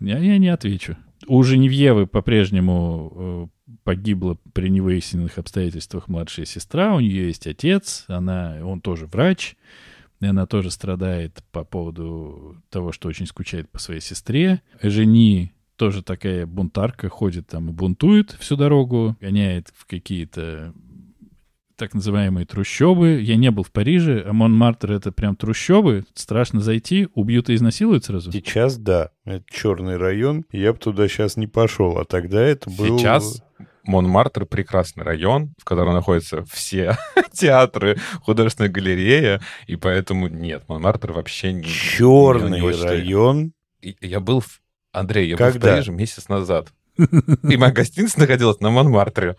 [0.00, 0.96] Я, я не отвечу.
[1.28, 8.58] У Женевьевы по-прежнему э, погибла при невыясненных обстоятельствах младшая сестра, у нее есть отец, она,
[8.62, 9.56] он тоже врач,
[10.20, 14.62] и она тоже страдает по поводу того, что очень скучает по своей сестре.
[14.82, 20.72] Жени тоже такая бунтарка, ходит там и бунтует всю дорогу, гоняет в какие-то
[21.76, 23.20] так называемые трущобы.
[23.20, 26.04] Я не был в Париже, а Монмартр— это прям трущобы.
[26.14, 28.32] Страшно зайти, убьют и изнасилуют сразу.
[28.32, 32.98] Сейчас да, это черный район, я бы туда сейчас не пошел, а тогда это был...
[32.98, 33.42] Сейчас
[33.84, 36.96] Монмартр— прекрасный район, в котором находятся все
[37.32, 41.64] театры, художественная галерея, и поэтому нет, Монмартр вообще не...
[41.64, 43.52] Черный не район.
[43.80, 44.60] И- Я был в...
[44.92, 45.74] Андрей, я был в Когда?
[45.74, 46.72] Париже месяц назад.
[46.98, 49.36] И моя гостиница находилась на Монмартре.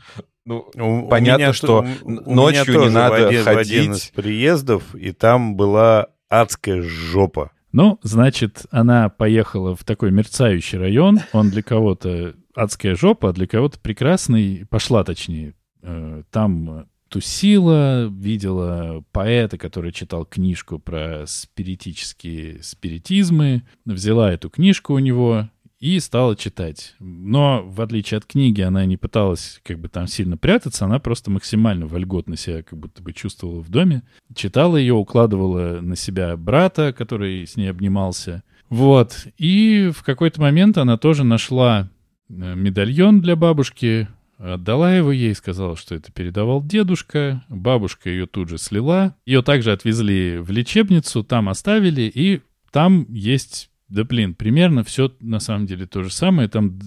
[0.48, 3.44] Ну, У- у Понятно, меня что то- у- у ночью меня не надо в один,
[3.44, 4.12] в один из ходить.
[4.16, 7.52] приездов, и там была адская жопа.
[7.74, 11.20] Ну, значит, она поехала в такой мерцающий район.
[11.34, 14.66] Он для кого-то адская жопа, а для кого-то прекрасный.
[14.70, 15.54] Пошла, точнее.
[15.84, 23.64] Э, Там тусила, видела поэта, который читал книжку про спиритические спиритизмы.
[23.86, 26.96] Взяла эту книжку у него и стала читать.
[27.00, 31.30] Но, в отличие от книги, она не пыталась как бы там сильно прятаться, она просто
[31.32, 34.04] максимально вольготно себя как будто бы чувствовала в доме.
[34.34, 38.44] Читала ее, укладывала на себя брата, который с ней обнимался.
[38.70, 39.28] Вот.
[39.38, 41.90] И в какой-то момент она тоже нашла
[42.30, 44.08] э, медальон для бабушки,
[44.38, 47.44] отдала его ей, сказала, что это передавал дедушка.
[47.50, 49.16] Бабушка ее тут же слила.
[49.26, 55.40] Ее также отвезли в лечебницу, там оставили, и там есть, да блин, примерно все на
[55.40, 56.48] самом деле то же самое.
[56.50, 56.80] Там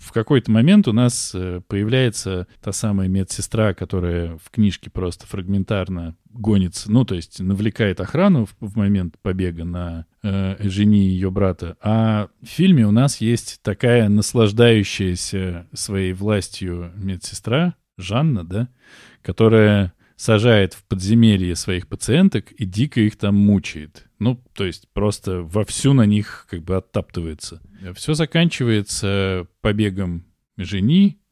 [0.00, 6.16] в какой-то момент у нас э, появляется та самая медсестра, которая в книжке просто фрагментарно
[6.24, 11.76] гонится, ну, то есть навлекает охрану в, в момент побега на э, жени ее брата.
[11.82, 18.68] А в фильме у нас есть такая наслаждающаяся своей властью медсестра, Жанна, да,
[19.22, 24.06] которая сажает в подземелье своих пациенток и дико их там мучает.
[24.18, 27.62] Ну, то есть просто вовсю на них как бы оттаптывается.
[27.94, 30.26] Все заканчивается побегом
[30.58, 31.22] жени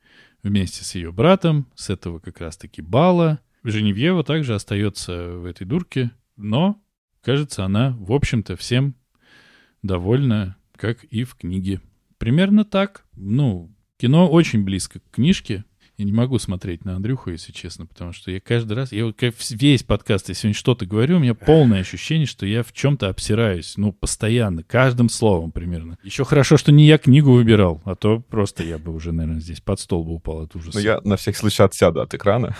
[0.43, 3.41] вместе с ее братом, с этого как раз-таки бала.
[3.62, 6.82] Женевьева также остается в этой дурке, но,
[7.20, 8.95] кажется, она, в общем-то, всем
[9.82, 11.82] довольна, как и в книге.
[12.16, 13.05] Примерно так.
[13.16, 15.66] Ну, кино очень близко к книжке.
[15.99, 19.12] Я не могу смотреть на Андрюху, если честно, потому что я каждый раз, я
[19.51, 23.76] весь подкаст, я сегодня что-то говорю, у меня полное ощущение, что я в чем-то обсираюсь,
[23.76, 25.99] ну, постоянно, каждым словом примерно.
[26.05, 29.61] Еще хорошо, что не я книгу выбирал, а то просто я бы уже, наверное, здесь
[29.61, 30.78] под стол бы упал от ужаса.
[30.78, 32.57] ну, я на всякий случай отсяду от экрана.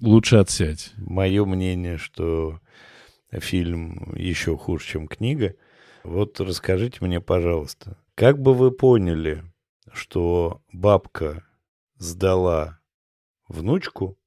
[0.00, 0.92] Лучше отсядь.
[0.96, 2.60] Мое мнение, что
[3.32, 5.56] фильм еще хуже, чем книга.
[6.04, 9.42] Вот расскажите мне, пожалуйста, как бы вы поняли,
[9.92, 11.42] что бабка
[12.04, 12.78] сдала
[13.48, 14.18] внучку,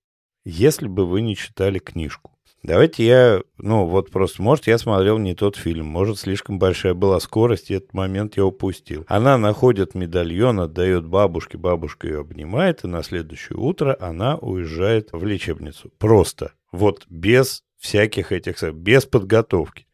[0.44, 2.38] если бы вы не читали книжку?
[2.64, 7.20] Давайте я, ну вот просто, может, я смотрел не тот фильм, может, слишком большая была
[7.20, 9.06] скорость, и этот момент я упустил.
[9.08, 15.24] Она находит медальон, отдает бабушке, бабушка ее обнимает, и на следующее утро она уезжает в
[15.24, 15.92] лечебницу.
[15.98, 19.88] Просто, вот без всяких этих, без подготовки.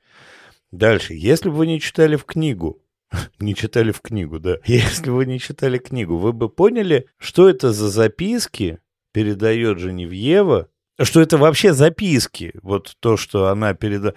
[0.72, 2.83] Дальше, если бы вы не читали в книгу,
[3.40, 4.58] не читали в книгу, да.
[4.66, 8.80] Если вы не читали книгу, вы бы поняли, что это за записки
[9.12, 10.70] передает Женевьева,
[11.02, 14.16] что это вообще записки, вот то, что она передает.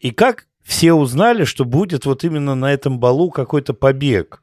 [0.00, 4.42] И как все узнали, что будет вот именно на этом балу какой-то побег.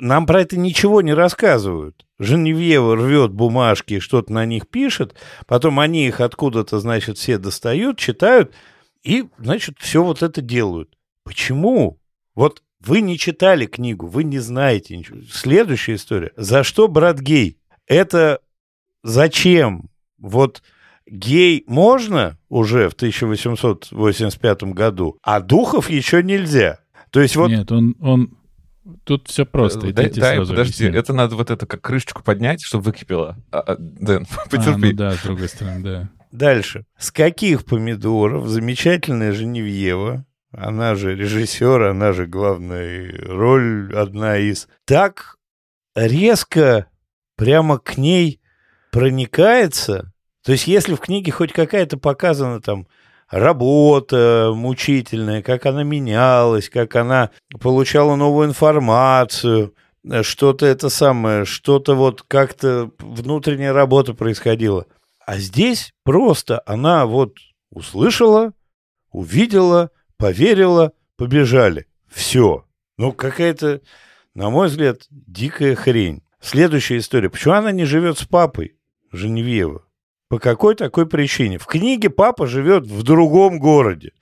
[0.00, 2.04] Нам про это ничего не рассказывают.
[2.18, 5.14] Женевьева рвет бумажки и что-то на них пишет,
[5.46, 8.52] потом они их откуда-то, значит, все достают, читают,
[9.02, 10.96] и, значит, все вот это делают.
[11.24, 11.98] Почему?
[12.34, 15.18] Вот вы не читали книгу, вы не знаете ничего.
[15.30, 16.32] Следующая история.
[16.36, 17.58] За что брат гей?
[17.86, 18.40] Это
[19.02, 19.90] зачем?
[20.18, 20.62] Вот
[21.06, 26.80] гей можно уже в 1885 году, а духов еще нельзя.
[27.10, 27.48] То есть вот...
[27.50, 28.36] Нет, он, он
[29.04, 29.92] Тут все просто.
[29.92, 31.00] Дай, дай подожди, объясню.
[31.00, 33.38] это надо вот это как крышечку поднять, чтобы выкипело.
[33.50, 34.68] А, а, Дэн, потерпи.
[34.74, 36.10] А, ну да, с другой стороны, да.
[36.32, 36.84] Дальше.
[36.98, 40.26] С каких помидоров замечательная Женевьева,
[40.56, 45.36] она же режиссер, она же главная роль, одна из, так
[45.94, 46.86] резко
[47.36, 48.40] прямо к ней
[48.90, 50.12] проникается.
[50.44, 52.86] То есть если в книге хоть какая-то показана там
[53.30, 57.30] работа мучительная, как она менялась, как она
[57.60, 59.74] получала новую информацию,
[60.22, 64.86] что-то это самое, что-то вот как-то внутренняя работа происходила.
[65.26, 67.38] А здесь просто она вот
[67.70, 68.52] услышала,
[69.10, 69.90] увидела,
[70.24, 71.86] поверила, побежали.
[72.08, 72.64] Все.
[72.96, 73.82] Ну, какая-то,
[74.34, 76.22] на мой взгляд, дикая хрень.
[76.40, 77.28] Следующая история.
[77.28, 78.74] Почему она не живет с папой
[79.12, 79.84] Женевьева?
[80.30, 81.58] По какой такой причине?
[81.58, 84.12] В книге папа живет в другом городе.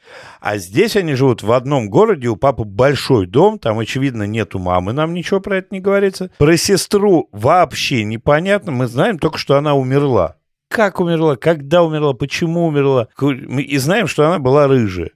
[0.41, 4.93] А здесь они живут в одном городе, у папы большой дом, там, очевидно, нету мамы,
[4.93, 6.33] нам ничего про это не говорится.
[6.37, 10.35] Про сестру вообще непонятно, мы знаем только, что она умерла.
[10.69, 13.07] Как умерла, когда умерла, почему умерла.
[13.21, 15.13] И знаем, что она была рыжая.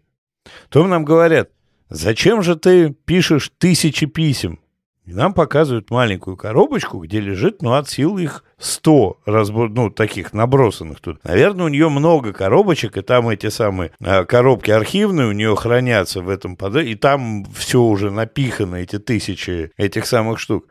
[0.69, 1.51] То нам говорят,
[1.89, 4.61] зачем же ты пишешь тысячи писем?
[5.07, 10.33] И нам показывают маленькую коробочку, где лежит, ну, от сил их 100 разбор, ну, таких
[10.33, 11.23] набросанных тут.
[11.23, 16.23] Наверное, у нее много коробочек, и там эти самые а, коробки архивные у нее хранятся
[16.23, 20.67] в этом подвале, и там все уже напихано, эти тысячи этих самых штук.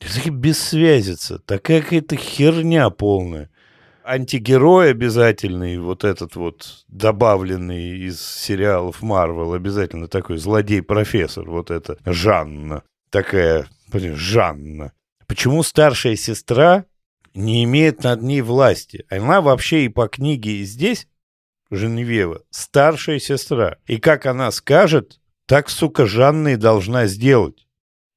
[0.00, 3.50] Это бессвязица, такая какая-то херня полная.
[4.04, 12.82] Антигерой обязательный, вот этот вот добавленный из сериалов Марвел, обязательно такой злодей-профессор, вот это Жанна
[13.14, 14.90] такая, блин, Жанна.
[15.28, 16.84] Почему старшая сестра
[17.32, 19.06] не имеет над ней власти?
[19.08, 21.06] Она вообще и по книге, и здесь,
[21.70, 23.76] Женевьева, старшая сестра.
[23.86, 27.68] И как она скажет, так, сука, Жанна и должна сделать.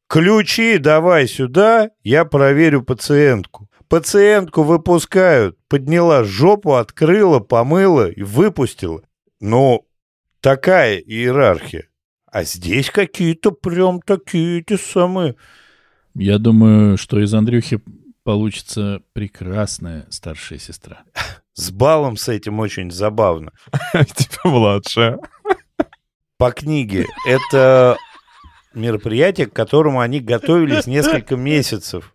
[0.09, 3.69] Ключи давай сюда, я проверю пациентку.
[3.89, 5.57] Пациентку выпускают.
[5.67, 9.01] Подняла жопу, открыла, помыла и выпустила.
[9.39, 9.87] Ну,
[10.41, 11.87] такая иерархия.
[12.25, 15.35] А здесь какие-то прям такие те самые...
[16.13, 17.79] Я думаю, что из Андрюхи
[18.23, 21.03] получится прекрасная старшая сестра.
[21.53, 23.51] С балом с этим очень забавно.
[23.93, 25.17] Типа младшая.
[26.37, 27.05] По книге.
[27.25, 27.97] Это
[28.73, 32.13] мероприятие, к которому они готовились несколько месяцев.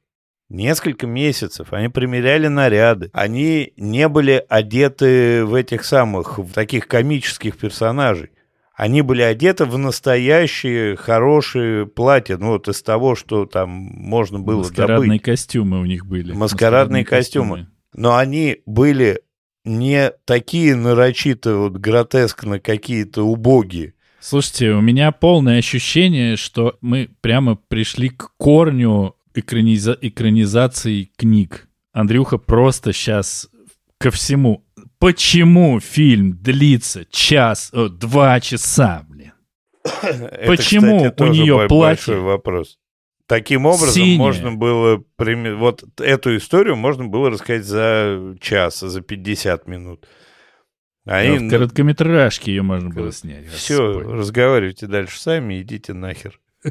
[0.53, 1.73] Несколько месяцев.
[1.73, 3.11] Они примеряли наряды.
[3.13, 8.31] Они не были одеты в этих самых, в таких комических персонажей
[8.75, 14.59] они были одеты в настоящие хорошие платья, ну вот из того, что там можно было
[14.59, 15.23] Маскарадные добыть.
[15.23, 16.33] костюмы у них были.
[16.33, 17.57] Маскарадные, Маскарадные костюмы.
[17.57, 17.73] костюмы.
[17.95, 19.21] Но они были
[19.65, 23.95] не такие нарочито вот гротескно какие-то убогие.
[24.19, 31.69] Слушайте, у меня полное ощущение, что мы прямо пришли к корню экраниза- экранизации книг.
[31.93, 33.49] Андрюха просто сейчас
[33.99, 34.65] ко всему
[35.03, 39.33] Почему фильм длится час, о, два часа, блин?
[39.83, 42.15] Это, Почему кстати, у нее платье?
[42.21, 42.79] вопрос.
[43.27, 44.19] Таким образом, Синяя.
[44.19, 45.03] можно было...
[45.19, 50.07] Вот эту историю можно было рассказать за час, за 50 минут.
[51.05, 53.49] А да, в короткометражке ее можно было снять.
[53.49, 56.39] Все, разговаривайте дальше сами, идите нахер.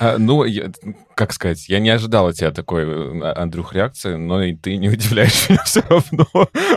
[0.00, 0.72] А, ну, я,
[1.14, 4.88] как сказать, я не ожидал от тебя такой, э, Андрюх, реакции, но и ты не
[4.94, 6.26] удивляешь меня все равно.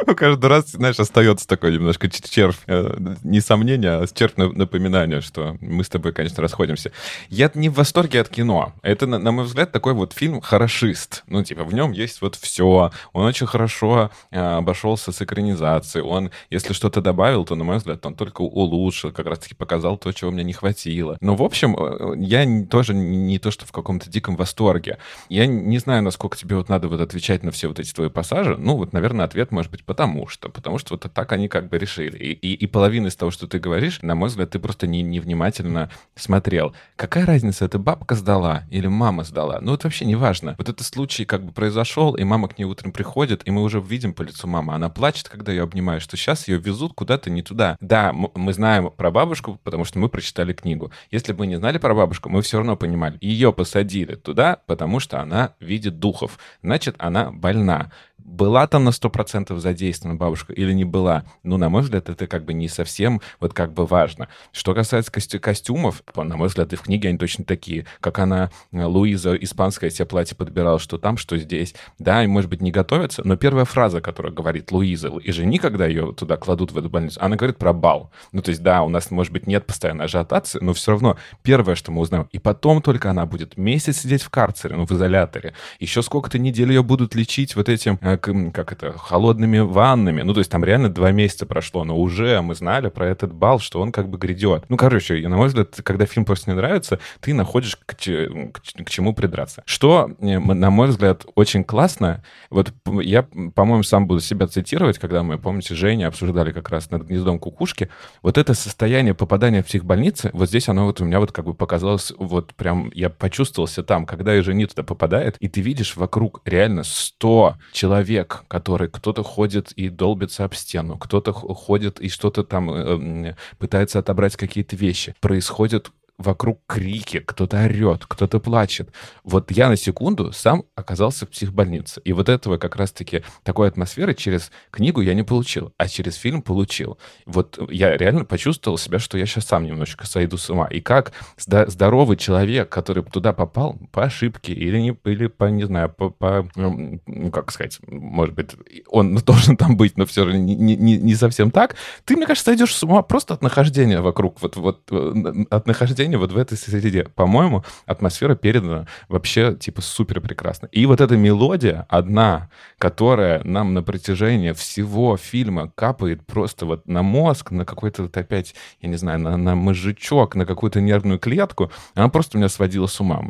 [0.18, 5.86] Каждый раз, знаешь, остается такой немножко червь, э, не сомнение, а червь напоминания, что мы
[5.86, 6.92] с тобой, конечно, расходимся.
[7.30, 8.74] Я не в восторге от кино.
[8.82, 11.24] Это, на, мой взгляд, такой вот фильм хорошист.
[11.28, 12.92] Ну, типа, в нем есть вот все.
[13.14, 16.04] Он очень хорошо э, обошелся с экранизацией.
[16.04, 20.12] Он, если что-то добавил, то, на мой взгляд, он только улучшил, как раз-таки показал то,
[20.12, 21.18] чего мне не хватило.
[21.22, 21.78] Но, в общем,
[22.22, 24.98] я тоже не то, что в каком-то диком восторге.
[25.30, 28.58] Я не знаю, насколько тебе вот надо вот отвечать на все вот эти твои пассажи.
[28.58, 30.50] Ну, вот, наверное, ответ может быть потому что.
[30.50, 32.18] Потому что вот так они как бы решили.
[32.18, 35.02] И, и, и половина из того, что ты говоришь, на мой взгляд, ты просто не,
[35.02, 36.74] невнимательно смотрел.
[36.96, 39.60] Какая разница, это бабка сдала или мама сдала?
[39.62, 40.56] Ну, это вообще не важно.
[40.58, 43.80] Вот этот случай как бы произошел, и мама к ней утром приходит, и мы уже
[43.80, 44.74] видим по лицу мамы.
[44.74, 47.78] Она плачет, когда ее обнимаешь, что сейчас ее везут куда-то не туда.
[47.80, 50.92] Да, мы знаем про бабушку, потому что мы прочитали книгу.
[51.12, 53.18] Если бы мы не знали про бабушку, мы все равно понимали.
[53.22, 56.38] Ее посадили туда, потому что она видит духов.
[56.62, 57.92] Значит, она больна
[58.24, 62.46] была там на 100% задействована бабушка или не была, ну, на мой взгляд, это как
[62.46, 64.30] бы не совсем вот как бы важно.
[64.52, 68.52] Что касается костю костюмов, на мой взгляд, и в книге они точно такие, как она,
[68.72, 71.76] э, Луиза, испанское себе платье подбирала, что там, что здесь.
[72.00, 75.86] Да, и, может быть, не готовятся, но первая фраза, которую говорит Луиза, и жени, когда
[75.86, 78.12] ее туда кладут в эту больницу, она говорит про бал.
[78.32, 81.76] Ну, то есть, да, у нас, может быть, нет постоянной ажиотации, но все равно первое,
[81.76, 85.54] что мы узнаем, и потом только она будет месяц сидеть в карцере, ну, в изоляторе,
[85.80, 90.22] еще сколько-то недель ее будут лечить вот этим э, как это, холодными ваннами.
[90.22, 93.60] Ну, то есть там реально два месяца прошло, но уже мы знали про этот бал,
[93.60, 94.66] что он как бы грядет.
[94.70, 98.90] Ну, короче, на мой взгляд, когда фильм просто не нравится, ты находишь к, к, к
[98.90, 99.64] чему придраться.
[99.66, 102.24] Что, э, на мой взгляд, очень классно.
[102.50, 103.24] Вот я,
[103.56, 107.90] по-моему, сам буду себя цитировать, когда мы, помните, Женя обсуждали как раз над гнездом кукушки.
[108.22, 111.54] Вот это состояние попадания в психбольницы, вот здесь оно вот у меня вот как бы
[111.54, 116.42] показалось, вот прям я почувствовался там, когда и жени туда попадает, и ты видишь вокруг
[116.46, 118.03] реально 100 человек,
[118.48, 124.36] который кто-то ходит и долбится об стену, кто-то ходит и что-то там э, пытается отобрать
[124.36, 125.16] какие-то вещи.
[125.20, 128.90] Происходит вокруг крики, кто-то орет, кто-то плачет.
[129.24, 132.02] Вот я на секунду сам оказался в психбольнице.
[132.06, 136.42] И вот этого как раз-таки такой атмосферы через книгу я не получил, а через фильм
[136.42, 136.98] получил.
[137.26, 140.68] Вот я реально почувствовал себя, что я сейчас сам немножечко сойду с ума.
[140.68, 145.90] И как здоровый человек, который туда попал по ошибке или, не, или по, не знаю,
[145.90, 147.00] по, по ну,
[147.32, 148.52] как сказать, может быть,
[148.88, 152.46] он должен там быть, но все же не, не, не совсем так, ты, мне кажется,
[152.46, 156.38] сойдешь с ума просто от нахождения вокруг, вот, вот э, от нахождения нахождение вот в
[156.38, 157.06] этой среде.
[157.16, 160.68] По-моему, атмосфера передана вообще типа супер прекрасно.
[160.72, 167.04] И вот эта мелодия одна, которая нам на протяжении всего фильма капает просто вот на
[167.04, 171.72] мозг, на какой-то вот опять, я не знаю, на, на мозжечок, на какую-то нервную клетку,
[171.96, 173.22] она просто меня сводила с ума.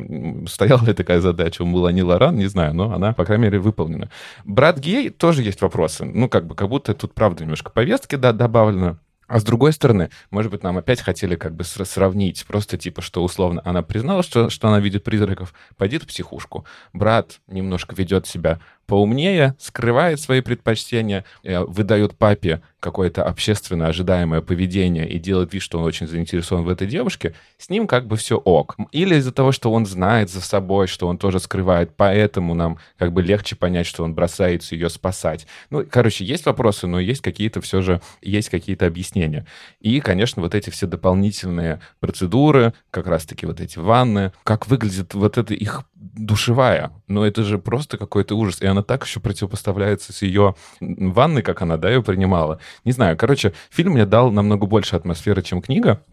[0.47, 4.09] Стояла ли такая задача у Мелани Лоран, не знаю, но она, по крайней мере, выполнена.
[4.45, 6.05] Брат гей тоже есть вопросы.
[6.05, 8.97] Ну, как бы, как будто тут, правда, немножко повестки да, добавлено.
[9.33, 13.23] А с другой стороны, может быть, нам опять хотели как бы сравнить, просто типа, что
[13.23, 16.67] условно она признала, что, что она видит призраков, пойдет в психушку.
[16.93, 25.09] Брат немножко ведет себя поумнее, скрывает свои предпочтения, э, выдает папе какое-то общественно ожидаемое поведение
[25.09, 28.37] и делает вид, что он очень заинтересован в этой девушке, с ним как бы все
[28.37, 28.75] ок.
[28.91, 33.13] Или из-за того, что он знает за собой, что он тоже скрывает, поэтому нам как
[33.13, 35.47] бы легче понять, что он бросается ее спасать.
[35.69, 39.47] Ну, короче, есть вопросы, но есть какие-то все же, есть какие-то объяснения.
[39.79, 45.37] И, конечно, вот эти все дополнительные процедуры, как раз-таки вот эти ванны, как выглядит вот
[45.37, 46.91] это их душевая.
[47.07, 48.61] Но это же просто какой-то ужас.
[48.61, 52.59] И она так еще противопоставляется с ее ванной, как она, да, ее принимала.
[52.83, 56.03] Не знаю, короче, фильм мне дал намного больше атмосферы, чем книга.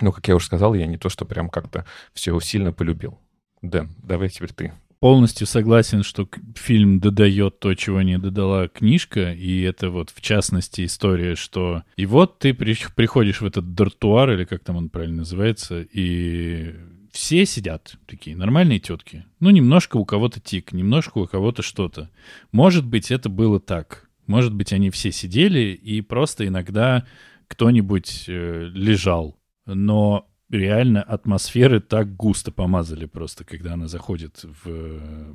[0.00, 3.18] Но, как я уже сказал, я не то, что прям как-то все сильно полюбил.
[3.62, 4.72] Дэн, давай теперь ты.
[4.98, 10.86] Полностью согласен, что фильм додает то, чего не додала книжка, и это вот в частности
[10.86, 15.82] история, что и вот ты приходишь в этот дартуар, или как там он правильно называется,
[15.82, 16.74] и
[17.14, 19.24] все сидят такие нормальные тетки.
[19.38, 22.10] Ну, немножко у кого-то тик, немножко у кого-то что-то.
[22.50, 24.10] Может быть, это было так.
[24.26, 27.06] Может быть, они все сидели, и просто иногда
[27.46, 29.38] кто-нибудь э, лежал.
[29.64, 35.34] Но реально атмосферы так густо помазали просто, когда она заходит в э,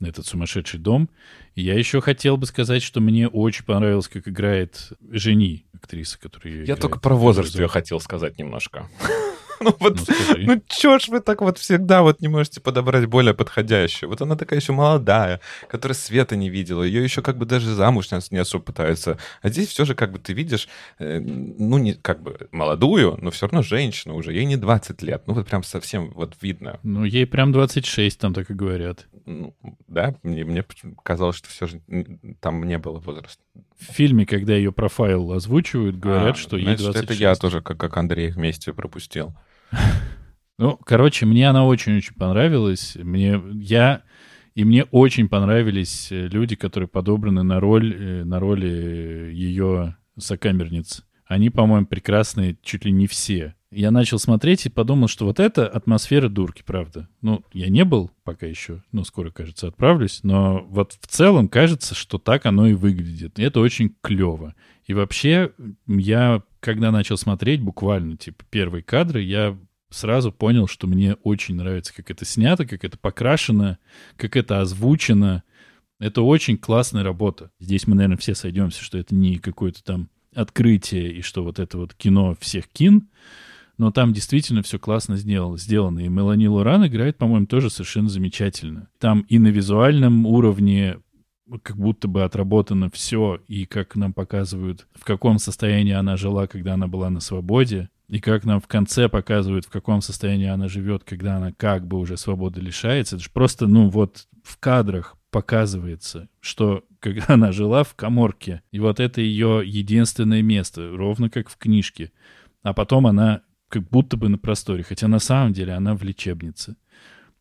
[0.00, 1.08] этот сумасшедший дом.
[1.54, 6.52] И я еще хотел бы сказать, что мне очень понравилось, как играет Жени, актриса, которая
[6.52, 6.80] Я играет.
[6.80, 8.90] только про возраст ее хотел сказать немножко.
[9.66, 13.34] Ну вот, ну, ну чё ж вы так вот всегда вот не можете подобрать более
[13.34, 14.10] подходящую?
[14.10, 18.08] Вот она такая еще молодая, которая света не видела, ее еще как бы даже замуж
[18.30, 19.18] не особо пытаются.
[19.42, 23.30] А здесь все же как бы ты видишь, э, ну не как бы молодую, но
[23.30, 25.22] все равно женщину уже, ей не 20 лет.
[25.26, 26.78] Ну вот прям совсем вот видно.
[26.82, 29.06] Ну ей прям 26, там так и говорят.
[29.24, 29.54] Ну,
[29.88, 30.64] да, мне, мне
[31.02, 31.80] казалось, что все же
[32.40, 33.42] там не было возраста.
[33.78, 37.04] В фильме, когда ее профайл озвучивают, говорят, а, что ей 26.
[37.04, 39.34] это я тоже, как, как Андрей, вместе пропустил.
[40.58, 42.96] Ну, короче, мне она очень-очень понравилась.
[42.96, 44.04] Мне, я,
[44.54, 51.04] и мне очень понравились э, люди, которые подобраны на роль, э, на роли ее сокамерниц.
[51.26, 53.54] Они, по-моему, прекрасные чуть ли не все.
[53.76, 57.08] Я начал смотреть и подумал, что вот это атмосфера дурки, правда.
[57.20, 61.94] Ну, я не был пока еще, ну, скоро, кажется, отправлюсь, но вот в целом кажется,
[61.94, 63.38] что так оно и выглядит.
[63.38, 64.54] И это очень клево.
[64.86, 65.52] И вообще,
[65.86, 69.58] я, когда начал смотреть, буквально, типа, первые кадры, я
[69.90, 73.78] сразу понял, что мне очень нравится, как это снято, как это покрашено,
[74.16, 75.42] как это озвучено.
[75.98, 77.50] Это очень классная работа.
[77.60, 81.76] Здесь мы, наверное, все сойдемся, что это не какое-то там открытие и что вот это
[81.76, 83.08] вот кино всех кин,
[83.78, 85.58] но там действительно все классно сделано.
[85.58, 86.00] сделано.
[86.00, 88.88] И Мелани Лоран играет, по-моему, тоже совершенно замечательно.
[88.98, 90.98] Там и на визуальном уровне
[91.62, 96.74] как будто бы отработано все, и как нам показывают, в каком состоянии она жила, когда
[96.74, 101.04] она была на свободе, и как нам в конце показывают, в каком состоянии она живет,
[101.04, 103.16] когда она как бы уже свободы лишается.
[103.16, 108.80] Это же просто, ну вот, в кадрах показывается, что когда она жила в коморке, и
[108.80, 112.12] вот это ее единственное место, ровно как в книжке.
[112.62, 113.42] А потом она
[113.80, 116.76] как будто бы на просторе, хотя на самом деле она в лечебнице.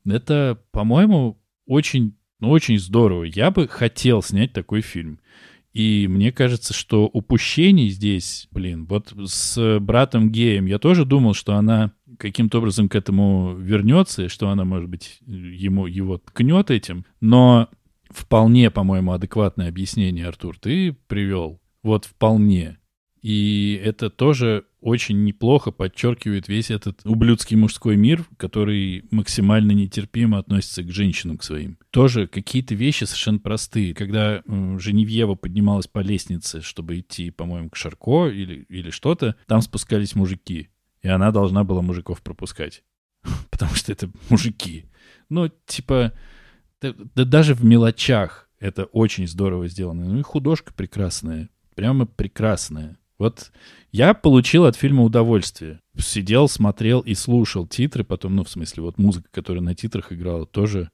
[0.06, 3.24] Это, по-моему, очень, ну, очень здорово.
[3.24, 5.20] Я бы хотел снять такой фильм.
[5.74, 11.56] И мне кажется, что упущений здесь, блин, вот с братом геем я тоже думал, что
[11.56, 17.06] она каким-то образом к этому вернется, что она, может быть, ему его ткнет этим.
[17.20, 17.70] Но
[18.10, 21.62] вполне, по-моему, адекватное объяснение, Артур, ты привел.
[21.84, 22.78] Вот вполне.
[23.22, 30.84] И это тоже очень неплохо подчеркивает весь этот ублюдский мужской мир, который максимально нетерпимо относится
[30.84, 31.80] к женщинам, к своим.
[31.90, 33.96] Тоже какие-то вещи совершенно простые.
[33.96, 40.14] Когда Женевьева поднималась по лестнице, чтобы идти, по-моему, к Шарко или, или что-то, там спускались
[40.14, 40.70] мужики.
[41.02, 42.84] И она должна была мужиков пропускать.
[43.50, 44.86] Потому что это мужики.
[45.30, 46.14] Ну, типа,
[46.80, 50.06] да, да даже в мелочах это очень здорово сделано.
[50.06, 51.50] Ну и художка прекрасная.
[51.74, 53.00] Прямо прекрасная.
[53.18, 53.52] Вот
[53.92, 55.80] я получил от фильма удовольствие.
[55.98, 60.46] Сидел, смотрел и слушал титры, потом, ну, в смысле, вот музыка, которая на титрах играла,
[60.46, 60.90] тоже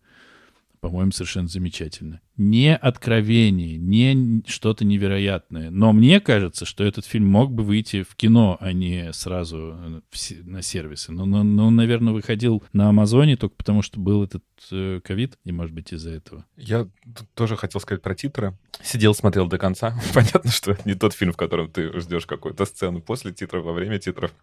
[0.81, 2.21] по-моему, совершенно замечательно.
[2.37, 5.69] Не откровение, не что-то невероятное.
[5.69, 10.01] Но мне кажется, что этот фильм мог бы выйти в кино, а не сразу э,
[10.43, 11.11] на сервисы.
[11.11, 15.51] Но, но, но наверное, выходил на Амазоне только потому, что был этот э, ковид, и,
[15.51, 16.45] может быть, из-за этого.
[16.57, 16.89] Я
[17.35, 18.57] тоже хотел сказать про титры.
[18.81, 19.95] Сидел, смотрел до конца.
[20.15, 23.73] Понятно, что это не тот фильм, в котором ты ждешь какую-то сцену после титров, во
[23.73, 24.33] время титров.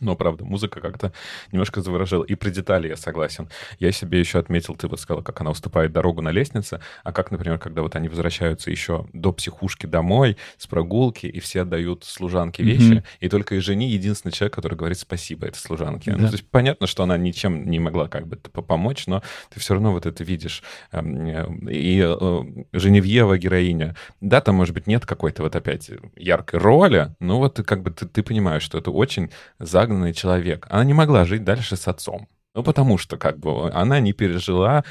[0.00, 1.12] Но, правда, музыка как-то
[1.50, 2.24] немножко заворожила.
[2.24, 3.48] И про детали я согласен.
[3.80, 7.30] Я себе еще отметил, ты вот сказала, как она уступает дорогу на лестнице, а как,
[7.30, 12.62] например, когда вот они возвращаются еще до психушки домой с прогулки, и все отдают служанке
[12.62, 13.04] вещи, mm-hmm.
[13.20, 16.12] и только и жени единственный человек, который говорит спасибо этой служанке.
[16.12, 16.18] Да.
[16.18, 19.74] Ну, то есть понятно, что она ничем не могла как бы помочь, но ты все
[19.74, 20.62] равно вот это видишь.
[20.92, 22.40] Эм, и э,
[22.72, 27.82] Женевьева героиня, да, там, может быть, нет какой-то вот опять яркой роли, но вот как
[27.82, 29.30] бы ты, ты понимаешь, что это очень
[29.78, 30.66] загнанный человек.
[30.70, 32.28] Она не могла жить дальше с отцом.
[32.54, 34.82] Ну, потому что, как бы, она не пережила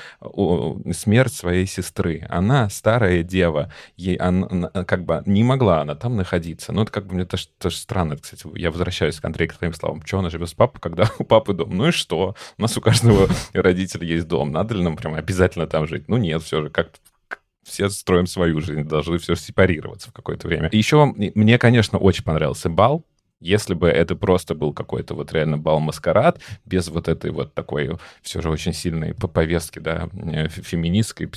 [0.93, 2.25] смерть своей сестры.
[2.29, 3.69] Она старая дева.
[3.97, 6.71] Ей, она, как бы, не могла она там находиться.
[6.71, 8.15] Ну, это как бы мне тоже, тоже странно.
[8.15, 10.01] Кстати, я возвращаюсь к Андрею, к твоим словам.
[10.03, 11.75] Чего она живет с папой, когда у папы дом?
[11.75, 12.35] Ну и что?
[12.57, 14.53] У нас у каждого родителя есть дом.
[14.53, 16.07] Надо ли нам прям обязательно там жить?
[16.07, 16.91] Ну, нет, все же, как
[17.65, 20.69] все строим свою жизнь, должны все сепарироваться в какое-то время.
[20.69, 23.03] И еще мне, конечно, очень понравился бал,
[23.39, 28.41] если бы это просто был какой-то вот реально бал-маскарад, без вот этой вот такой все
[28.41, 31.29] же очень сильной повестки, да, э, феминистской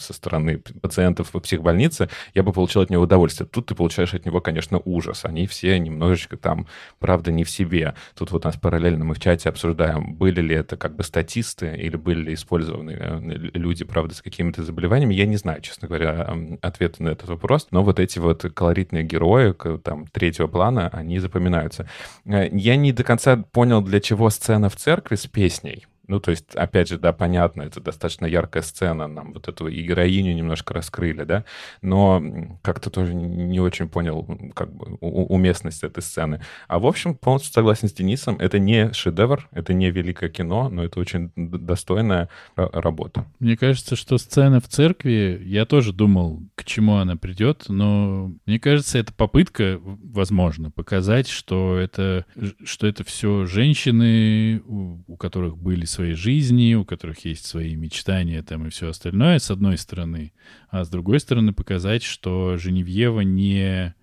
[0.00, 3.46] со стороны пациентов в психбольнице, я бы получил от него удовольствие.
[3.46, 5.24] Тут ты получаешь от него, конечно, ужас.
[5.24, 6.66] Они все немножечко там,
[6.98, 7.94] правда, не в себе.
[8.14, 11.96] Тут вот нас параллельно мы в чате обсуждаем, были ли это как бы статисты или
[11.96, 13.20] были ли использованы э,
[13.52, 15.14] люди, правда, с какими-то заболеваниями.
[15.14, 17.68] Я не знаю, честно говоря, ответа на этот вопрос.
[17.72, 21.88] Но вот эти вот колоритные герои, там, третьего плана, они запоминаются.
[22.24, 25.86] Э, я не до конца понял, для чего сцена в церкви с песней.
[26.08, 29.82] Ну, то есть, опять же, да, понятно, это достаточно яркая сцена, нам вот эту и
[29.82, 31.44] героиню немножко раскрыли, да,
[31.82, 32.22] но
[32.62, 36.40] как-то тоже не очень понял как бы уместность этой сцены.
[36.68, 40.84] А в общем, полностью согласен с Денисом, это не шедевр, это не великое кино, но
[40.84, 43.26] это очень достойная работа.
[43.38, 48.60] Мне кажется, что сцена в церкви, я тоже думал, к чему она придет, но мне
[48.60, 52.26] кажется, это попытка, возможно, показать, что это,
[52.64, 58.66] что это все женщины, у которых были своей жизни, у которых есть свои мечтания там
[58.66, 60.32] и все остальное, с одной стороны.
[60.68, 63.94] А с другой стороны показать, что Женевьева не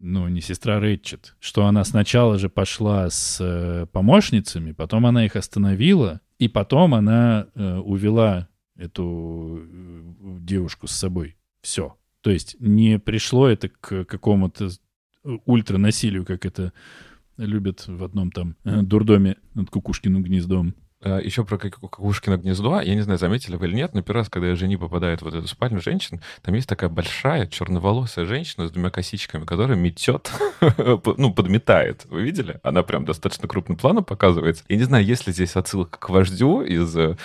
[0.00, 5.34] ну, не сестра Рэтчет, что она сначала же пошла с э, помощницами, потом она их
[5.36, 11.36] остановила, и потом она э, увела эту э, девушку с собой.
[11.62, 11.96] Все.
[12.20, 14.68] То есть не пришло это к какому-то
[15.46, 16.72] ультранасилию, как это
[17.36, 20.74] любят в одном там э, дурдоме над Кукушкиным гнездом.
[21.04, 22.80] Э, Еще про Кукушкино гнездо.
[22.80, 25.34] Я не знаю, заметили вы или нет, но первый раз, когда жени попадает в вот
[25.34, 30.32] эту спальню женщин, там есть такая большая черноволосая женщина с двумя косичками, которая метет,
[30.78, 32.06] ну, подметает.
[32.06, 32.58] Вы видели?
[32.62, 34.64] Она прям достаточно крупным планом показывается.
[34.68, 37.16] Я не знаю, есть ли здесь отсылка к вождю из э,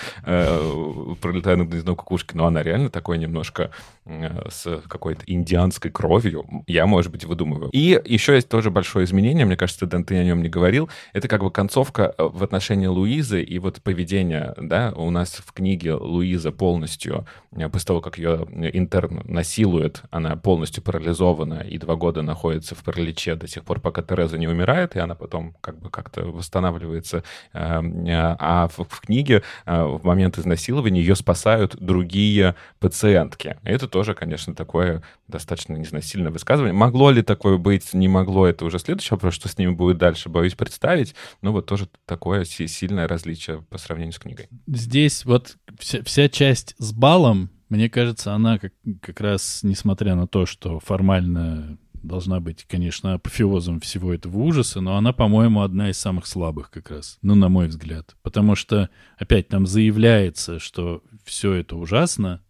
[1.21, 3.71] «Пролетая над гнездом кукушки», но она реально такой немножко
[4.05, 6.45] э, с какой-то индианской кровью.
[6.67, 7.69] Я, может быть, выдумываю.
[7.71, 10.89] И еще есть тоже большое изменение, мне кажется, Дэн, ты о нем не говорил.
[11.13, 15.53] Это как бы концовка э, в отношении Луизы и вот поведение, да, у нас в
[15.53, 21.95] книге Луиза полностью, э, после того, как ее интерн насилует, она полностью парализована и два
[21.95, 25.79] года находится в параличе до сих пор, пока Тереза не умирает, и она потом как
[25.79, 27.23] бы как-то восстанавливается.
[27.53, 33.57] Эм, э, а в, книге э, в момент изнасилования ее спасают другие пациентки.
[33.63, 36.73] Это тоже, конечно, такое достаточно, не знаю, сильное высказывание.
[36.73, 40.29] Могло ли такое быть, не могло, это уже следующий вопрос, что с ними будет дальше,
[40.29, 41.15] боюсь представить.
[41.41, 44.47] Но вот тоже такое сильное различие по сравнению с книгой.
[44.67, 50.27] Здесь вот вся, вся часть с балом, мне кажется, она как, как раз, несмотря на
[50.27, 55.97] то, что формально должна быть, конечно, апофеозом всего этого ужаса, но она, по-моему, одна из
[55.97, 58.15] самых слабых как раз, ну, на мой взгляд.
[58.21, 62.41] Потому что, опять, там заявляется, что все это ужасно.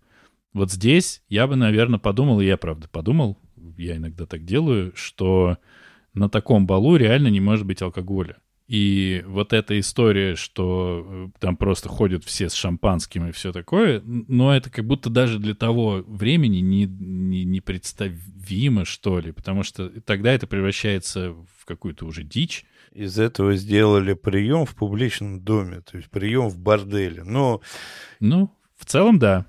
[0.53, 3.37] Вот здесь я бы, наверное, подумал, и я, правда, подумал,
[3.77, 5.57] я иногда так делаю, что
[6.13, 8.37] на таком балу реально не может быть алкоголя.
[8.69, 13.99] И вот эта история, что э, там просто ходят все с шампанским и все такое,
[14.05, 19.89] но это как будто даже для того времени не, не, непредставимо, что ли, потому что
[20.01, 22.63] тогда это превращается в какую-то уже дичь.
[22.91, 27.23] Из этого сделали прием в публичном доме, то есть прием в борделе.
[27.23, 27.61] Но...
[28.19, 29.47] Ну, в целом, да.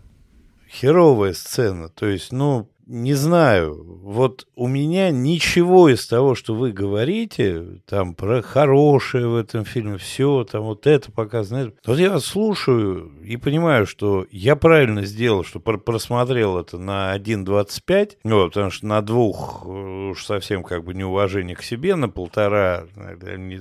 [0.66, 1.90] Херовая сцена.
[1.90, 8.14] То есть, ну, не знаю, вот у меня ничего из того, что вы говорите, там
[8.16, 11.72] про хорошее в этом фильме, все, там вот это показано.
[11.86, 18.18] Вот я вас слушаю и понимаю, что я правильно сделал, что просмотрел это на 1.25,
[18.24, 19.68] ну, потому что на двух э,
[20.10, 22.86] уж совсем как бы неуважение к себе, на полтора,
[23.22, 23.60] не,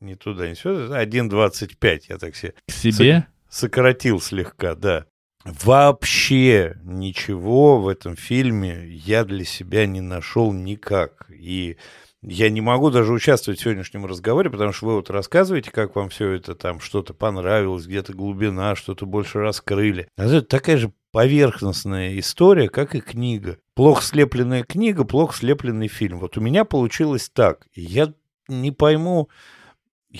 [0.00, 2.54] не туда, не сюда, 1.25 я так себе...
[2.66, 3.26] К себе?
[3.50, 5.04] Сократил слегка, да.
[5.46, 11.26] Вообще ничего в этом фильме я для себя не нашел никак.
[11.30, 11.76] И
[12.22, 16.08] я не могу даже участвовать в сегодняшнем разговоре, потому что вы вот рассказываете, как вам
[16.08, 20.08] все это там что-то понравилось, где-то глубина, что-то больше раскрыли.
[20.16, 23.58] А это такая же поверхностная история, как и книга.
[23.74, 26.18] Плохо слепленная книга, плохо слепленный фильм.
[26.18, 27.66] Вот у меня получилось так.
[27.74, 28.12] Я
[28.48, 29.28] не пойму,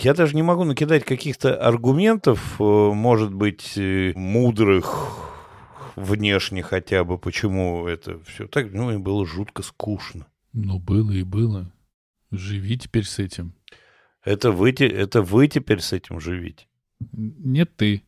[0.02, 5.18] я даже не могу накидать каких-то аргументов, э, может быть, э, мудрых
[5.96, 10.26] внешне хотя бы, почему это все так, ну, и было жутко скучно.
[10.52, 11.72] Ну, было и было.
[12.30, 13.54] Живи теперь с этим.
[14.22, 16.66] Это вы, это вы теперь с этим живите.
[17.12, 18.02] Нет, ты.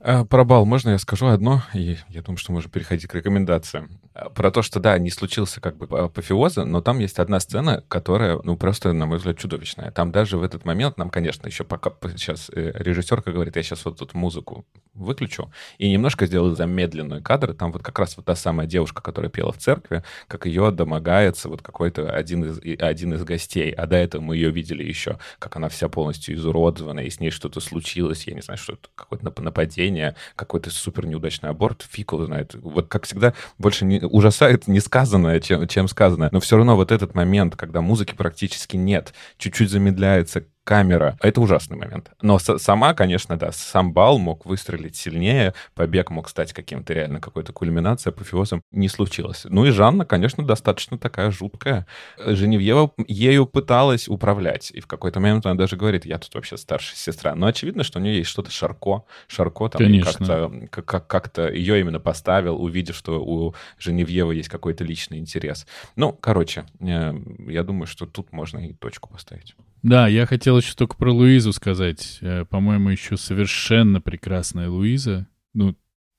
[0.00, 4.00] А, про бал можно я скажу одно, и я думаю, что можем переходить к рекомендациям.
[4.34, 8.40] Про то, что, да, не случился как бы апофеоза, но там есть одна сцена, которая,
[8.42, 9.90] ну, просто, на мой взгляд, чудовищная.
[9.90, 13.84] Там даже в этот момент нам, конечно, еще пока сейчас э, режиссерка говорит, я сейчас
[13.84, 14.64] вот тут музыку
[14.94, 17.52] выключу, и немножко сделаю замедленные кадры.
[17.52, 21.48] Там вот как раз вот та самая девушка, которая пела в церкви, как ее домогается
[21.48, 25.56] вот какой-то один из, один из гостей, а до этого мы ее видели еще, как
[25.56, 29.42] она вся полностью изуродована, и с ней что-то случилось, я не знаю, что это, какое-то
[29.42, 32.54] нападение, какой-то супер неудачный аборт, его знает.
[32.54, 36.28] Вот как всегда, больше не, ужасает несказанное, чем, чем сказанное.
[36.32, 41.16] Но все равно вот этот момент, когда музыки практически нет, чуть-чуть замедляется камера.
[41.22, 42.10] Это ужасный момент.
[42.20, 47.52] Но сама, конечно, да, сам бал мог выстрелить сильнее, побег мог стать каким-то реально какой-то
[47.52, 48.62] кульминацией, апофеозом.
[48.72, 49.46] Не случилось.
[49.48, 51.86] Ну и Жанна, конечно, достаточно такая жуткая.
[52.18, 54.72] Женевьева ею пыталась управлять.
[54.72, 57.36] И в какой-то момент она даже говорит, я тут вообще старшая сестра.
[57.36, 59.04] Но очевидно, что у нее есть что-то Шарко.
[59.28, 65.18] Шарко там как-то, как- как-то ее именно поставил, увидев, что у Женевьева есть какой-то личный
[65.18, 65.64] интерес.
[65.94, 67.14] Ну, короче, э,
[67.46, 69.54] я думаю, что тут можно и точку поставить.
[69.82, 72.18] Да, я хотел еще только про Луизу сказать.
[72.20, 75.26] Э, по-моему, еще совершенно прекрасная Луиза.
[75.54, 75.76] Ну,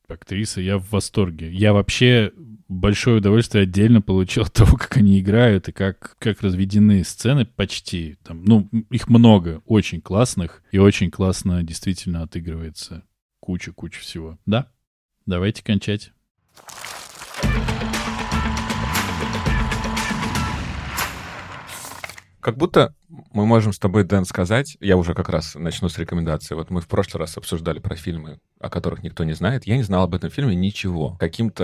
[0.07, 1.51] актриса, я в восторге.
[1.51, 2.31] Я вообще
[2.67, 8.17] большое удовольствие отдельно получил от того, как они играют и как, как разведены сцены почти.
[8.23, 13.03] Там, ну, их много, очень классных, и очень классно действительно отыгрывается
[13.39, 14.37] куча-куча всего.
[14.45, 14.71] Да,
[15.25, 16.11] давайте кончать.
[22.39, 26.55] Как будто Мы можем с тобой, Дэн, сказать, я уже как раз начну с рекомендации.
[26.55, 29.65] Вот мы в прошлый раз обсуждали про фильмы, о которых никто не знает.
[29.65, 31.15] Я не знал об этом фильме ничего.
[31.17, 31.63] Каким-то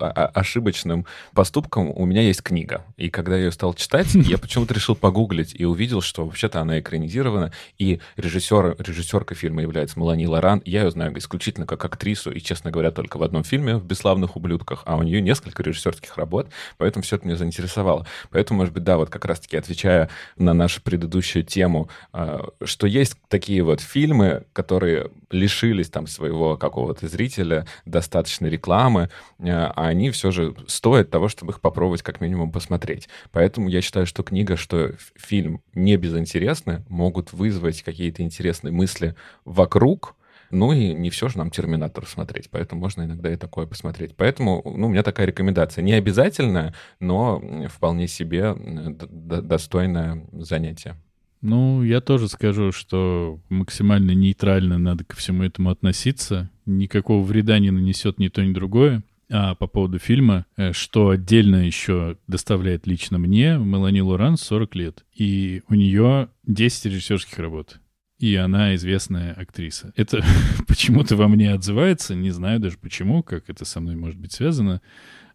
[0.00, 2.84] э, ошибочным поступком у меня есть книга.
[2.96, 6.78] И когда я ее стал читать, я почему-то решил погуглить и увидел, что вообще-то она
[6.78, 10.62] экранизирована, и режиссер, режиссерка фильма является Мелани Лоран.
[10.64, 14.36] Я ее знаю исключительно как актрису, и, честно говоря, только в одном фильме, в «Бесславных
[14.36, 18.06] ублюдках», а у нее несколько режиссерских работ, поэтому все это меня заинтересовало.
[18.30, 23.16] Поэтому, может быть, да, вот как раз-таки отвечая на нашу предыдущую тему, а, что есть
[23.28, 29.10] такие вот фильмы, которые лишились там своего какого-то зрителя, достаточно рекламы,
[29.40, 33.08] а они все же стоят того, чтобы их попробовать как минимум посмотреть.
[33.32, 39.14] Поэтому я считаю, что книга, что фильм не безинтересный, могут вызвать какие-то интересные мысли
[39.44, 40.14] вокруг,
[40.50, 44.14] ну и не все же нам «Терминатор» смотреть, поэтому можно иногда и такое посмотреть.
[44.16, 45.82] Поэтому ну, у меня такая рекомендация.
[45.82, 50.96] Не обязательная, но вполне себе достойное занятие.
[51.42, 56.50] Ну, я тоже скажу, что максимально нейтрально надо ко всему этому относиться.
[56.64, 59.02] Никакого вреда не нанесет ни то, ни другое.
[59.30, 65.04] А по поводу фильма, э, что отдельно еще доставляет лично мне, Мелани Лоран 40 лет.
[65.14, 67.80] И у нее 10 режиссерских работ
[68.18, 69.92] и она известная актриса.
[69.96, 70.24] Это
[70.68, 74.80] почему-то во мне отзывается, не знаю даже почему, как это со мной может быть связано,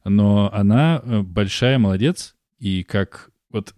[0.03, 3.75] но она э, большая молодец, и как вот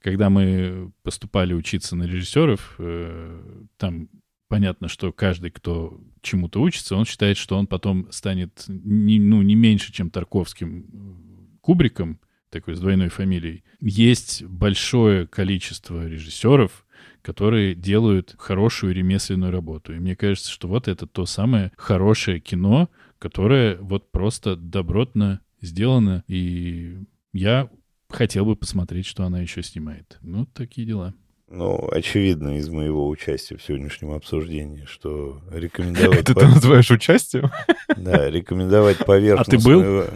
[0.00, 4.08] когда мы поступали учиться на режиссеров, э, там
[4.48, 9.54] понятно, что каждый, кто чему-то учится, он считает, что он потом станет не, ну, не
[9.54, 13.64] меньше, чем Тарковским э, Кубриком, такой с двойной фамилией.
[13.80, 16.84] Есть большое количество режиссеров,
[17.22, 19.94] которые делают хорошую ремесленную работу.
[19.94, 26.24] И мне кажется, что вот это то самое хорошее кино, которое вот просто добротно сделано.
[26.26, 26.98] И
[27.32, 27.70] я
[28.08, 30.18] хотел бы посмотреть, что она еще снимает.
[30.20, 31.14] Ну, такие дела.
[31.54, 36.20] Ну, очевидно из моего участия в сегодняшнем обсуждении, что рекомендовать...
[36.20, 37.50] Это ты называешь участием?
[37.94, 40.08] Да, рекомендовать поверхностную,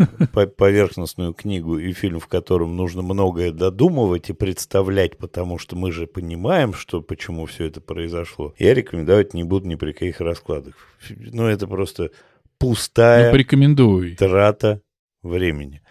[0.57, 6.07] поверхностную книгу и фильм, в котором нужно многое додумывать и представлять, потому что мы же
[6.07, 8.55] понимаем, что почему все это произошло.
[8.59, 10.75] Я рекомендовать не буду ни при каких раскладах.
[11.11, 12.13] Ну, это просто
[12.59, 14.81] пустая ну, трата
[15.23, 15.83] времени.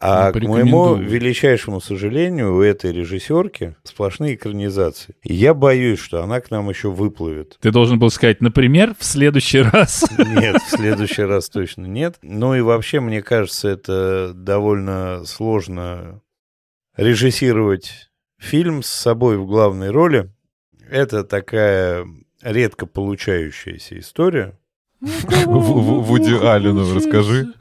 [0.00, 5.16] А ну, к моему величайшему сожалению, у этой режиссерки сплошные экранизации.
[5.22, 7.58] И я боюсь, что она к нам еще выплывет.
[7.60, 10.04] Ты должен был сказать, например, в следующий раз.
[10.18, 12.16] Нет, в следующий раз точно нет.
[12.22, 16.20] Ну и вообще, мне кажется, это довольно сложно
[16.96, 20.30] режиссировать фильм с собой в главной роли.
[20.90, 22.06] Это такая
[22.42, 24.58] редко получающаяся история.
[25.00, 27.52] Вуди Аллену расскажи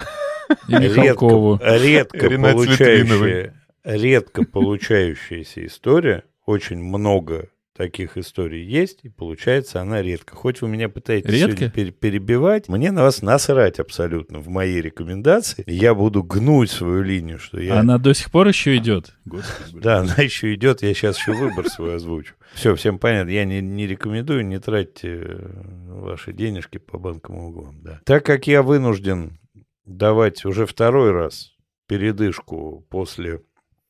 [0.68, 10.36] редко, редко, получающая, редко получающаяся история, очень много таких историй есть, и получается она редко.
[10.36, 11.70] Хоть вы меня пытаетесь редко?
[11.70, 15.64] перебивать, мне на вас насрать абсолютно в моей рекомендации.
[15.68, 17.80] Я буду гнуть свою линию, что я...
[17.80, 19.16] Она до сих пор еще идет?
[19.26, 22.36] Господи, да, она еще идет, я сейчас еще выбор свой озвучу.
[22.54, 25.50] Все, всем понятно, я не, не рекомендую, не тратьте э,
[25.88, 27.80] ваши денежки по банкам углам.
[27.82, 28.00] Да.
[28.06, 29.40] Так как я вынужден
[29.86, 31.54] давать уже второй раз
[31.88, 33.42] передышку после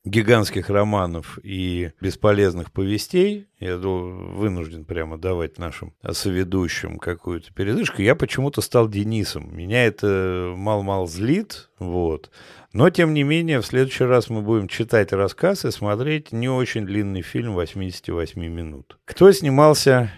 [0.04, 8.60] гигантских романов и бесполезных повестей, я вынужден прямо давать нашим соведущим какую-то передышку, я почему-то
[8.60, 9.56] стал Денисом.
[9.56, 12.30] Меня это мало-мало злит, вот.
[12.72, 16.84] Но, тем не менее, в следующий раз мы будем читать рассказ и смотреть не очень
[16.84, 18.98] длинный фильм 88 минут.
[19.06, 20.12] Кто снимался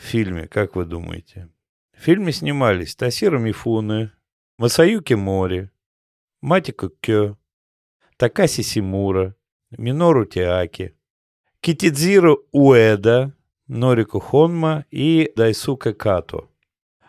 [0.00, 1.48] в фильме, как вы думаете?
[1.96, 4.10] В фильме снимались Тасира Мифуны,
[4.60, 5.70] Масаюки Мори,
[6.42, 7.38] Матико Кё,
[8.18, 9.34] Такаси Симура,
[9.70, 10.94] Минору Тиаки,
[11.62, 13.32] Китидзиро Уэда,
[13.68, 16.50] Норику Хонма и Дайсука Като.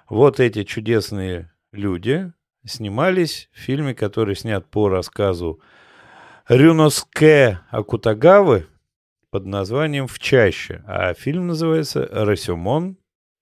[0.08, 2.32] Вот эти чудесные люди
[2.66, 5.60] снимались в фильме, который снят по рассказу
[6.48, 8.68] Рюноске Акутагавы
[9.30, 12.98] под названием «В чаще», а фильм называется «Расюмон»,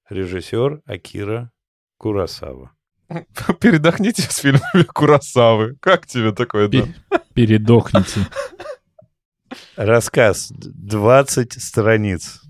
[0.10, 1.52] режиссер Акира
[2.00, 2.72] Курасава.
[3.60, 5.76] Передохните с фильмами Курасавы.
[5.80, 6.86] Как тебе такое, да?
[7.34, 8.28] Передохните.
[9.76, 10.52] Рассказ.
[10.52, 12.42] 20 страниц.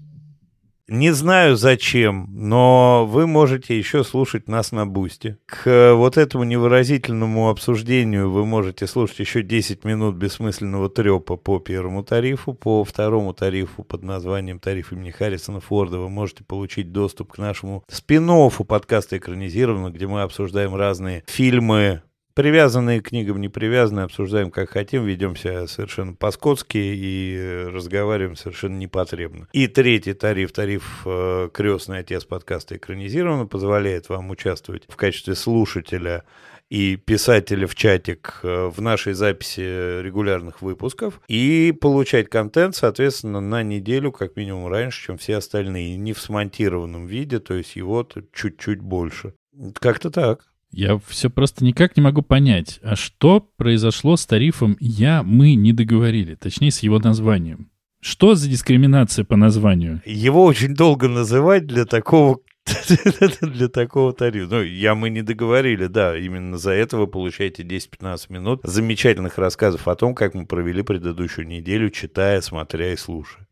[0.89, 5.37] Не знаю зачем, но вы можете еще слушать нас на Бусте.
[5.45, 12.03] К вот этому невыразительному обсуждению вы можете слушать еще 10 минут бессмысленного трепа по первому
[12.03, 12.55] тарифу.
[12.55, 17.83] По второму тарифу под названием «Тариф имени Харрисона Форда» вы можете получить доступ к нашему
[17.87, 18.29] спин
[18.67, 22.01] подкаста «Экранизированно», где мы обсуждаем разные фильмы,
[22.39, 28.77] Привязанные к книгам, не привязанные, обсуждаем как хотим, ведем себя совершенно по-скотски и разговариваем совершенно
[28.77, 29.49] непотребно.
[29.51, 36.23] И третий тариф, тариф э, «Крестный отец» подкаста экранизированно позволяет вам участвовать в качестве слушателя
[36.69, 43.63] и писателя в чатик э, в нашей записи регулярных выпусков и получать контент, соответственно, на
[43.63, 48.79] неделю как минимум раньше, чем все остальные, не в смонтированном виде, то есть его чуть-чуть
[48.79, 49.33] больше.
[49.81, 50.45] Как-то так.
[50.71, 55.73] Я все просто никак не могу понять, а что произошло с тарифом «Я, мы» не
[55.73, 57.71] договорили, точнее, с его названием.
[58.01, 60.01] Что за дискриминация по названию?
[60.05, 62.39] Его очень долго называть для такого
[63.41, 64.47] для такого тарифа.
[64.55, 69.87] Ну, я мы не договорили, да, именно за это вы получаете 10-15 минут замечательных рассказов
[69.87, 73.47] о том, как мы провели предыдущую неделю, читая, смотря и слушая.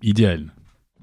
[0.00, 0.52] Идеально.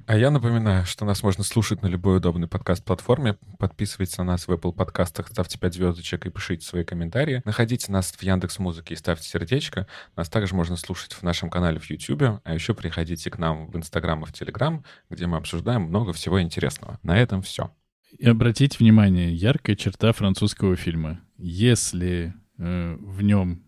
[0.07, 3.35] А я напоминаю, что нас можно слушать на любой удобной подкаст-платформе.
[3.59, 7.41] Подписывайтесь на нас в Apple подкастах, ставьте 5 звездочек и пишите свои комментарии.
[7.43, 9.85] Находите нас в Яндекс Музыке и ставьте сердечко.
[10.15, 13.75] Нас также можно слушать в нашем канале в YouTube, а еще приходите к нам в
[13.75, 16.99] Инстаграм и в Телеграм, где мы обсуждаем много всего интересного.
[17.03, 17.69] На этом все.
[18.17, 21.19] И обратите внимание, яркая черта французского фильма.
[21.35, 23.66] Если э, в нем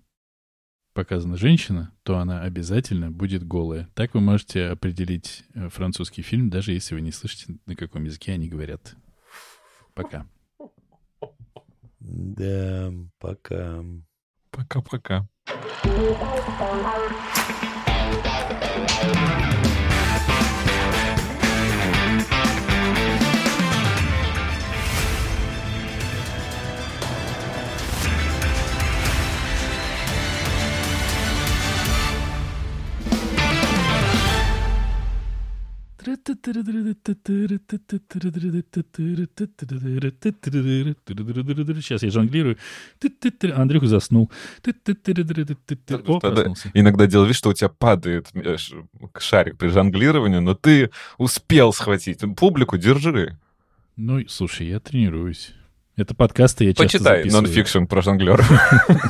[1.00, 3.88] показана женщина, то она обязательно будет голая.
[3.94, 8.34] Так вы можете определить э, французский фильм, даже если вы не слышите, на каком языке
[8.34, 8.98] они говорят.
[9.94, 10.26] Пока.
[12.02, 13.82] Да, пока.
[14.52, 15.26] Пока-пока.
[41.82, 42.58] Сейчас я жонглирую.
[43.54, 44.32] Андрюха заснул.
[44.66, 44.74] О.
[46.74, 48.32] Иногда делал вид, что у тебя падает
[49.18, 52.24] шарик при жонглировании, но ты успел схватить.
[52.38, 53.38] Публику держи.
[53.98, 55.54] Ну, слушай, я тренируюсь.
[55.98, 58.42] Это подкасты я Почитай часто нонфикшн про жонглер.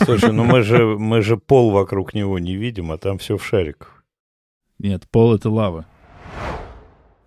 [0.06, 3.46] Слушай, ну мы же, мы же пол вокруг него не видим, а там все в
[3.46, 4.04] шариках.
[4.80, 5.86] Нет, пол— это лава.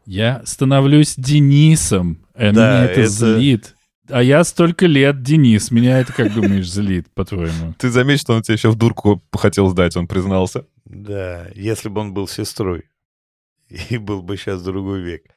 [0.06, 3.74] Я становлюсь Денисом, а да, меня это, это злит.
[4.08, 5.70] А я столько лет Денис.
[5.70, 7.74] Меня это, как думаешь, злит, по-твоему?
[7.78, 10.66] Ты заметь, что он тебе еще в дурку хотел сдать, он признался.
[10.84, 12.84] Да, если бы он был сестрой.
[13.90, 15.22] И был бы сейчас другой век.